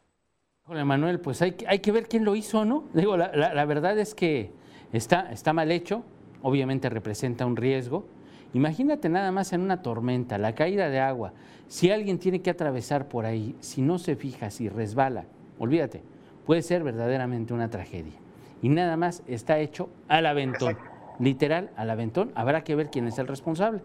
Hola 0.64 0.84
Manuel, 0.84 1.20
pues 1.20 1.40
hay, 1.40 1.56
hay 1.68 1.78
que 1.78 1.92
ver 1.92 2.08
quién 2.08 2.24
lo 2.24 2.34
hizo, 2.34 2.64
¿no? 2.64 2.88
Digo, 2.94 3.16
la, 3.16 3.32
la, 3.32 3.64
verdad 3.64 3.98
es 3.98 4.14
que 4.14 4.52
está, 4.92 5.30
está 5.32 5.52
mal 5.52 5.70
hecho, 5.70 6.02
obviamente 6.42 6.88
representa 6.88 7.46
un 7.46 7.56
riesgo. 7.56 8.04
Imagínate 8.52 9.08
nada 9.08 9.30
más 9.30 9.52
en 9.52 9.60
una 9.60 9.82
tormenta, 9.82 10.38
la 10.38 10.54
caída 10.54 10.88
de 10.88 11.00
agua, 11.00 11.32
si 11.68 11.90
alguien 11.90 12.18
tiene 12.18 12.40
que 12.40 12.50
atravesar 12.50 13.06
por 13.08 13.24
ahí, 13.24 13.54
si 13.60 13.80
no 13.80 13.98
se 13.98 14.16
fija, 14.16 14.50
si 14.50 14.68
resbala, 14.68 15.26
olvídate, 15.58 16.02
puede 16.44 16.62
ser 16.62 16.82
verdaderamente 16.82 17.54
una 17.54 17.70
tragedia. 17.70 18.14
Y 18.60 18.68
nada 18.68 18.96
más 18.96 19.22
está 19.28 19.58
hecho 19.60 19.88
al 20.08 20.26
aventón, 20.26 20.76
literal 21.20 21.70
al 21.76 21.90
aventón. 21.90 22.32
Habrá 22.34 22.64
que 22.64 22.74
ver 22.74 22.90
quién 22.90 23.06
es 23.06 23.18
el 23.18 23.28
responsable. 23.28 23.82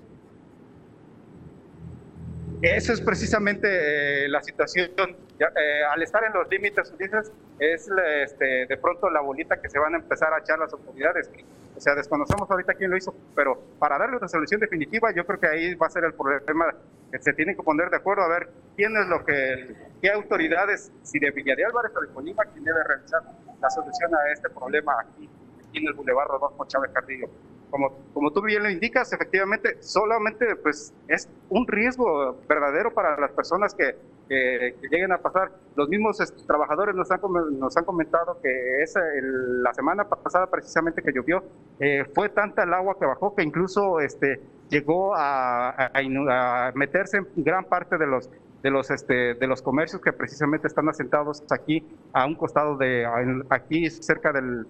Esa 2.61 2.93
es 2.93 3.01
precisamente 3.01 4.25
eh, 4.25 4.29
la 4.29 4.41
situación. 4.41 4.91
Eh, 4.97 5.83
al 5.91 6.01
estar 6.01 6.23
en 6.23 6.33
los 6.33 6.49
límites, 6.49 6.97
dices, 6.97 7.31
es 7.59 7.89
este, 8.23 8.65
de 8.65 8.77
pronto 8.77 9.09
la 9.09 9.21
bolita 9.21 9.59
que 9.61 9.69
se 9.69 9.79
van 9.79 9.93
a 9.93 9.97
empezar 9.97 10.33
a 10.33 10.39
echar 10.39 10.59
las 10.59 10.71
autoridades. 10.73 11.29
O 11.75 11.81
sea, 11.81 11.93
desconocemos 11.93 12.49
ahorita 12.49 12.73
quién 12.73 12.89
lo 12.89 12.97
hizo, 12.97 13.13
pero 13.35 13.61
para 13.79 13.97
darle 13.97 14.17
una 14.17 14.29
solución 14.29 14.61
definitiva, 14.61 15.11
yo 15.13 15.25
creo 15.25 15.39
que 15.39 15.47
ahí 15.47 15.75
va 15.75 15.87
a 15.87 15.89
ser 15.89 16.05
el 16.05 16.13
problema 16.13 16.73
que 17.11 17.19
se 17.19 17.33
tienen 17.33 17.55
que 17.55 17.63
poner 17.63 17.89
de 17.89 17.97
acuerdo 17.97 18.23
a 18.23 18.29
ver 18.29 18.49
quién 18.77 18.95
es 18.95 19.07
lo 19.07 19.25
que, 19.25 19.75
qué 20.01 20.09
autoridades, 20.11 20.91
si 21.03 21.19
de 21.19 21.31
Villa 21.31 21.55
de 21.55 21.65
Álvarez 21.65 21.91
o 21.95 22.01
de 22.01 22.07
Colima, 22.07 22.43
quién 22.45 22.63
debe 22.63 22.81
realizar 22.83 23.21
la 23.61 23.69
solución 23.69 24.15
a 24.15 24.31
este 24.31 24.49
problema 24.49 24.93
aquí, 25.01 25.29
aquí 25.67 25.79
en 25.79 25.87
el 25.87 25.93
Boulevard 25.93 26.29
Rodolfo 26.29 26.65
Chávez 26.65 26.91
Cardillo. 26.93 27.29
Como, 27.75 27.91
como 28.13 28.31
tú 28.31 28.41
bien 28.41 28.63
lo 28.63 28.69
indicas, 28.69 29.11
efectivamente, 29.11 29.81
solamente 29.81 30.55
pues 30.55 30.93
es 31.09 31.29
un 31.49 31.67
riesgo 31.67 32.37
verdadero 32.47 32.93
para 32.93 33.19
las 33.19 33.33
personas 33.33 33.75
que, 33.75 33.97
que, 34.29 34.75
lleguen 34.89 35.11
a 35.11 35.17
pasar. 35.17 35.51
Los 35.75 35.89
mismos 35.89 36.21
este, 36.21 36.41
trabajadores 36.47 36.95
nos 36.95 37.11
han, 37.11 37.19
nos 37.59 37.75
han 37.75 37.83
comentado 37.83 38.39
que 38.41 38.81
esa, 38.81 39.01
la 39.21 39.73
semana 39.73 40.07
pasada 40.07 40.47
precisamente 40.49 41.01
que 41.01 41.11
llovió, 41.11 41.43
eh, 41.81 42.05
fue 42.15 42.29
tanta 42.29 42.63
el 42.63 42.73
agua 42.73 42.95
que 42.97 43.05
bajó 43.07 43.35
que 43.35 43.43
incluso 43.43 43.99
este, 43.99 44.39
llegó 44.69 45.13
a, 45.13 45.71
a, 45.71 46.71
meterse 46.75 47.17
en 47.17 47.27
gran 47.35 47.65
parte 47.65 47.97
de 47.97 48.07
los 48.07 48.31
de 48.63 48.71
los 48.71 48.89
este 48.89 49.33
de 49.33 49.47
los 49.47 49.61
comercios 49.61 50.01
que 50.01 50.13
precisamente 50.13 50.67
están 50.67 50.87
asentados 50.87 51.43
aquí 51.51 51.85
a 52.13 52.25
un 52.25 52.35
costado 52.35 52.77
de 52.77 53.05
aquí 53.49 53.89
cerca 53.89 54.31
del 54.31 54.65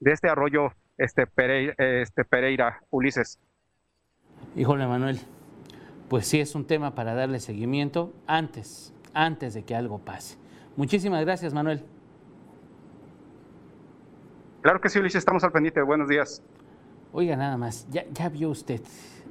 de 0.00 0.12
este 0.12 0.28
arroyo 0.28 0.72
este 0.98 1.26
Pereira, 1.26 1.74
este 1.78 2.24
Pereira 2.24 2.82
Ulises. 2.90 3.38
Híjole 4.56 4.86
Manuel, 4.86 5.18
pues 6.08 6.26
sí 6.26 6.40
es 6.40 6.54
un 6.54 6.66
tema 6.66 6.94
para 6.94 7.14
darle 7.14 7.40
seguimiento 7.40 8.12
antes, 8.26 8.92
antes 9.14 9.54
de 9.54 9.64
que 9.64 9.74
algo 9.74 9.98
pase. 9.98 10.36
Muchísimas 10.76 11.24
gracias 11.24 11.54
Manuel. 11.54 11.84
Claro 14.62 14.80
que 14.80 14.88
sí, 14.88 14.98
Ulises, 14.98 15.18
estamos 15.18 15.42
al 15.44 15.52
pendiente. 15.52 15.82
Buenos 15.82 16.08
días. 16.08 16.42
Oiga, 17.12 17.36
nada 17.36 17.56
más, 17.56 17.86
ya, 17.90 18.04
ya 18.12 18.28
vio 18.28 18.48
usted, 18.48 18.80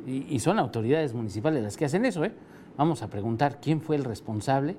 y, 0.05 0.27
y, 0.29 0.39
son 0.39 0.59
autoridades 0.59 1.13
municipales 1.13 1.63
las 1.63 1.77
que 1.77 1.85
hacen 1.85 2.05
eso, 2.05 2.23
¿eh? 2.23 2.31
Vamos 2.77 3.01
a 3.01 3.09
preguntar 3.09 3.59
quién 3.59 3.81
fue 3.81 3.95
el 3.95 4.03
responsable. 4.03 4.75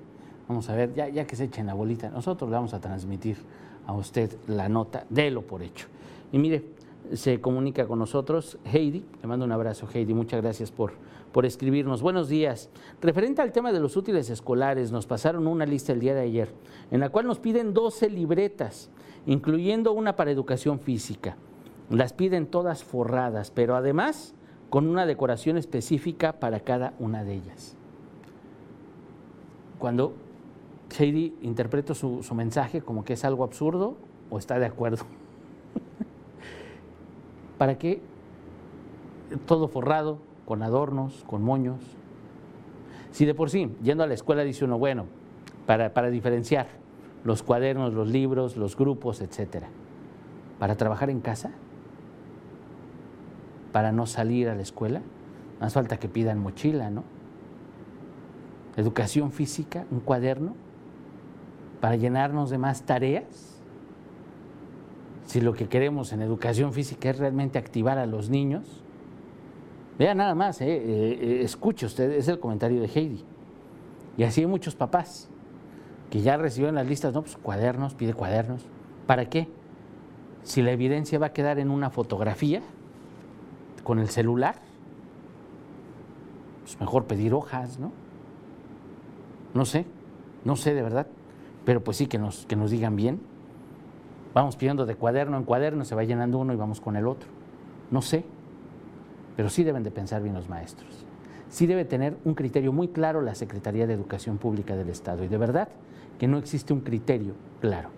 Vamos 0.49 0.69
a 0.69 0.75
ver, 0.75 0.95
ya, 0.95 1.09
ya 1.09 1.27
que 1.27 1.35
se 1.35 1.45
echen 1.45 1.67
la 1.67 1.75
bolita, 1.75 2.11
nosotros 2.11 2.51
le 2.51 2.57
vamos 2.57 2.75
a 2.75 2.81
transmitir 2.81 3.37
a 3.87 3.93
usted 3.93 4.37
la 4.47 4.69
nota, 4.69 5.05
délo 5.09 5.43
por 5.43 5.63
hecho. 5.63 5.87
Y 6.33 6.39
mire, 6.39 6.65
se 7.13 7.41
comunica 7.41 7.87
con 7.87 7.99
nosotros. 7.99 8.59
Heidi, 8.65 9.05
le 9.21 9.29
mando 9.29 9.45
un 9.45 9.53
abrazo, 9.53 9.87
Heidi. 9.93 10.15
Muchas 10.15 10.41
gracias 10.41 10.71
por, 10.71 10.95
por 11.31 11.45
escribirnos. 11.45 12.01
Buenos 12.01 12.29
días. 12.29 12.71
Referente 13.03 13.43
al 13.43 13.53
tema 13.53 13.71
de 13.71 13.81
los 13.81 13.97
útiles 13.97 14.31
escolares, 14.31 14.93
nos 14.93 15.07
pasaron 15.07 15.47
una 15.47 15.67
lista 15.67 15.93
el 15.93 16.01
día 16.01 16.15
de 16.15 16.23
ayer, 16.23 16.49
en 16.91 17.01
la 17.01 17.11
cual 17.11 17.27
nos 17.27 17.39
piden 17.39 17.75
12 17.75 18.09
libretas, 18.11 18.91
incluyendo 19.27 19.93
una 19.93 20.17
para 20.17 20.31
educación 20.31 20.81
física. 20.81 21.37
Las 21.91 22.15
piden 22.15 22.47
todas 22.47 22.83
forradas, 22.83 23.51
pero 23.51 23.77
además 23.77 24.35
con 24.71 24.89
una 24.89 25.05
decoración 25.05 25.59
específica 25.59 26.41
para 26.41 26.61
cada 26.61 26.95
una 26.99 27.25
de 27.25 27.35
ellas. 27.35 27.77
Cuando 29.79 30.15
Heidi 30.99 31.35
interpreta 31.43 31.95
su, 31.95 32.23
su 32.23 32.35
mensaje 32.35 32.81
como 32.81 33.05
que 33.05 33.13
es 33.13 33.25
algo 33.27 33.45
absurdo 33.45 33.97
o 34.31 34.39
está 34.39 34.59
de 34.59 34.65
acuerdo. 34.65 35.05
¿Para 37.63 37.79
qué? 37.79 38.01
Todo 39.47 39.69
forrado, 39.69 40.19
con 40.47 40.65
adornos, 40.65 41.23
con 41.29 41.45
moños. 41.45 41.79
Si 43.13 43.25
de 43.25 43.37
por 43.37 43.51
sí, 43.51 43.73
yendo 43.85 44.03
a 44.03 44.09
la 44.09 44.15
escuela 44.15 44.43
dice 44.43 44.65
uno, 44.65 44.81
bueno, 44.81 45.05
para, 45.65 45.95
para 45.95 46.11
diferenciar 46.11 46.67
los 47.23 47.45
cuadernos, 47.45 47.95
los 47.95 48.09
libros, 48.09 48.57
los 48.57 48.77
grupos, 48.77 49.21
etcétera. 49.21 49.69
Para 50.59 50.75
trabajar 50.75 51.09
en 51.09 51.21
casa, 51.21 51.53
para 53.71 53.93
no 53.93 54.07
salir 54.07 54.49
a 54.49 54.57
la 54.57 54.63
escuela, 54.63 55.01
más 55.61 55.75
falta 55.75 55.99
que 55.99 56.09
pidan 56.09 56.41
mochila, 56.41 56.91
¿no? 56.91 57.05
Educación 58.77 59.31
física, 59.31 59.87
un 59.93 60.01
cuaderno, 60.01 60.57
para 61.81 61.95
llenarnos 61.95 62.51
de 62.51 62.59
más 62.59 62.83
tareas. 62.83 63.52
Si 65.33 65.41
lo 65.41 65.55
que 65.55 65.67
queremos 65.67 66.13
en 66.13 66.21
educación 66.21 66.75
física 66.75 67.09
es 67.09 67.19
realmente 67.19 67.59
activar 67.59 67.97
a 67.97 68.05
los 68.05 68.29
niños, 68.29 68.83
vea 69.99 70.15
nada 70.15 70.35
más, 70.35 70.61
eh, 70.61 70.67
eh, 70.67 71.41
escuche 71.43 71.87
usted, 71.87 72.11
es 72.11 72.29
el 72.29 72.39
comentario 72.39 72.83
de 72.83 72.87
Heidi. 72.87 73.25
Y 74.19 74.25
así 74.25 74.43
hay 74.43 74.47
muchos 74.47 74.75
papás 74.75 75.31
que 76.11 76.21
ya 76.21 76.37
reciben 76.37 76.75
las 76.75 76.87
listas, 76.87 77.15
no, 77.15 77.23
pues 77.23 77.39
cuadernos, 77.39 77.95
pide 77.95 78.13
cuadernos. 78.13 78.67
¿Para 79.07 79.31
qué? 79.31 79.49
Si 80.43 80.61
la 80.61 80.73
evidencia 80.73 81.19
va 81.19 81.29
a 81.29 81.33
quedar 81.33 81.59
en 81.59 81.71
una 81.71 81.89
fotografía 81.89 82.61
con 83.85 84.01
el 84.01 84.11
celular, 84.11 84.57
pues 86.61 86.79
mejor 86.79 87.07
pedir 87.07 87.33
hojas, 87.33 87.79
¿no? 87.79 87.91
No 89.55 89.65
sé, 89.65 89.87
no 90.45 90.57
sé 90.57 90.75
de 90.75 90.83
verdad, 90.83 91.07
pero 91.65 91.83
pues 91.83 91.97
sí 91.97 92.07
que 92.07 92.19
nos, 92.19 92.45
que 92.45 92.55
nos 92.55 92.71
digan 92.71 92.97
bien. 92.97 93.32
Vamos 94.35 94.57
pidiendo 94.57 94.87
de 94.87 94.95
cuaderno 94.95 95.37
en 95.37 95.45
cuaderno, 95.45 95.85
se 95.85 95.95
va 95.95 96.05
llenando 96.05 96.39
uno 96.39 96.53
y 96.53 96.57
vamos 96.57 96.81
con 96.81 96.97
el 96.97 97.07
otro. 97.07 97.29
No 97.91 98.01
sé, 98.01 98.25
pero 99.37 99.49
sí 99.49 99.65
deben 99.65 99.83
de 99.83 99.91
pensar 99.91 100.23
bien 100.23 100.35
los 100.35 100.49
maestros. 100.49 101.05
Sí 101.49 101.67
debe 101.67 101.85
tener 101.85 102.17
un 102.25 102.35
criterio 102.35 102.73
muy 102.73 102.89
claro 102.89 103.21
la 103.21 103.35
Secretaría 103.35 103.87
de 103.87 103.93
Educación 103.93 104.39
Pública 104.39 104.75
del 104.75 104.89
Estado. 104.89 105.23
Y 105.25 105.29
de 105.29 105.37
verdad 105.37 105.69
que 106.19 106.27
no 106.27 106.39
existe 106.39 106.73
un 106.73 106.81
criterio 106.81 107.35
claro. 107.61 107.91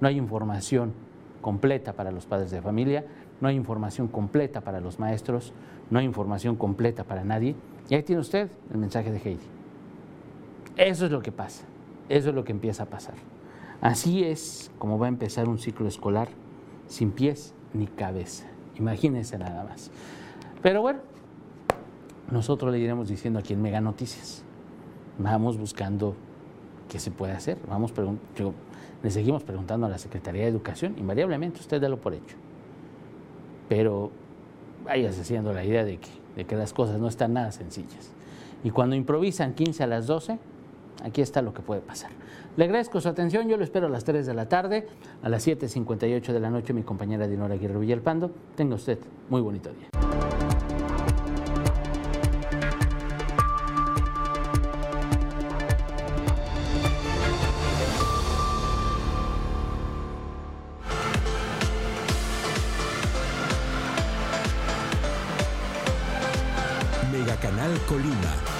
No 0.00 0.06
hay 0.06 0.16
información 0.16 0.92
completa 1.40 1.94
para 1.94 2.12
los 2.12 2.26
padres 2.26 2.50
de 2.50 2.62
familia, 2.62 3.04
no 3.40 3.48
hay 3.48 3.56
información 3.56 4.08
completa 4.08 4.60
para 4.60 4.80
los 4.80 4.98
maestros, 4.98 5.52
no 5.90 5.98
hay 5.98 6.04
información 6.04 6.56
completa 6.56 7.04
para 7.04 7.24
nadie. 7.24 7.56
Y 7.88 7.94
ahí 7.94 8.02
tiene 8.02 8.20
usted 8.20 8.48
el 8.70 8.78
mensaje 8.78 9.10
de 9.10 9.18
Heidi. 9.18 9.46
Eso 10.76 11.06
es 11.06 11.10
lo 11.10 11.22
que 11.22 11.32
pasa, 11.32 11.64
eso 12.08 12.28
es 12.28 12.34
lo 12.34 12.44
que 12.44 12.52
empieza 12.52 12.84
a 12.84 12.86
pasar. 12.86 13.14
Así 13.80 14.24
es 14.24 14.70
como 14.78 14.98
va 14.98 15.06
a 15.06 15.08
empezar 15.08 15.48
un 15.48 15.58
ciclo 15.58 15.86
escolar 15.86 16.28
sin 16.86 17.10
pies 17.10 17.54
ni 17.74 17.86
cabeza. 17.86 18.46
Imagínense 18.78 19.38
nada 19.38 19.64
más. 19.64 19.90
Pero 20.62 20.82
bueno, 20.82 21.00
nosotros 22.30 22.72
le 22.72 22.78
iremos 22.78 23.08
diciendo 23.08 23.38
aquí 23.38 23.52
en 23.52 23.62
Mega 23.62 23.80
Noticias. 23.80 24.42
Vamos 25.18 25.58
buscando 25.58 26.14
qué 26.88 26.98
se 26.98 27.10
puede 27.10 27.32
hacer. 27.32 27.58
Vamos 27.68 27.92
le 29.02 29.10
seguimos 29.10 29.44
preguntando 29.44 29.86
a 29.86 29.88
la 29.88 29.98
Secretaría 29.98 30.42
de 30.42 30.48
Educación. 30.48 30.94
Invariablemente 30.98 31.60
usted 31.60 31.80
lo 31.82 32.00
por 32.00 32.14
hecho. 32.14 32.36
Pero 33.68 34.10
vayas 34.84 35.18
haciendo 35.18 35.52
la 35.52 35.64
idea 35.64 35.84
de 35.84 35.98
que, 35.98 36.08
de 36.36 36.44
que 36.44 36.56
las 36.56 36.72
cosas 36.72 37.00
no 37.00 37.08
están 37.08 37.34
nada 37.34 37.52
sencillas. 37.52 38.12
Y 38.64 38.70
cuando 38.70 38.96
improvisan 38.96 39.54
15 39.54 39.84
a 39.84 39.86
las 39.86 40.06
12, 40.06 40.38
aquí 41.06 41.22
está 41.22 41.40
lo 41.40 41.54
que 41.54 41.62
puede 41.62 41.80
pasar. 41.80 42.10
Le 42.56 42.64
agradezco 42.64 43.00
su 43.00 43.08
atención, 43.08 43.48
yo 43.48 43.56
lo 43.56 43.64
espero 43.64 43.86
a 43.86 43.90
las 43.90 44.04
3 44.04 44.26
de 44.26 44.34
la 44.34 44.48
tarde, 44.48 44.86
a 45.22 45.28
las 45.28 45.46
7.58 45.46 46.32
de 46.32 46.40
la 46.40 46.50
noche, 46.50 46.72
mi 46.72 46.82
compañera 46.82 47.26
Dinora 47.28 47.54
Aguirre 47.54 47.78
Villalpando. 47.78 48.30
Tenga 48.56 48.74
usted 48.74 48.98
muy 49.28 49.40
bonito 49.40 49.70
día. 49.70 49.88
Mega 67.12 67.36
Canal 67.36 67.72
Colima 67.88 68.55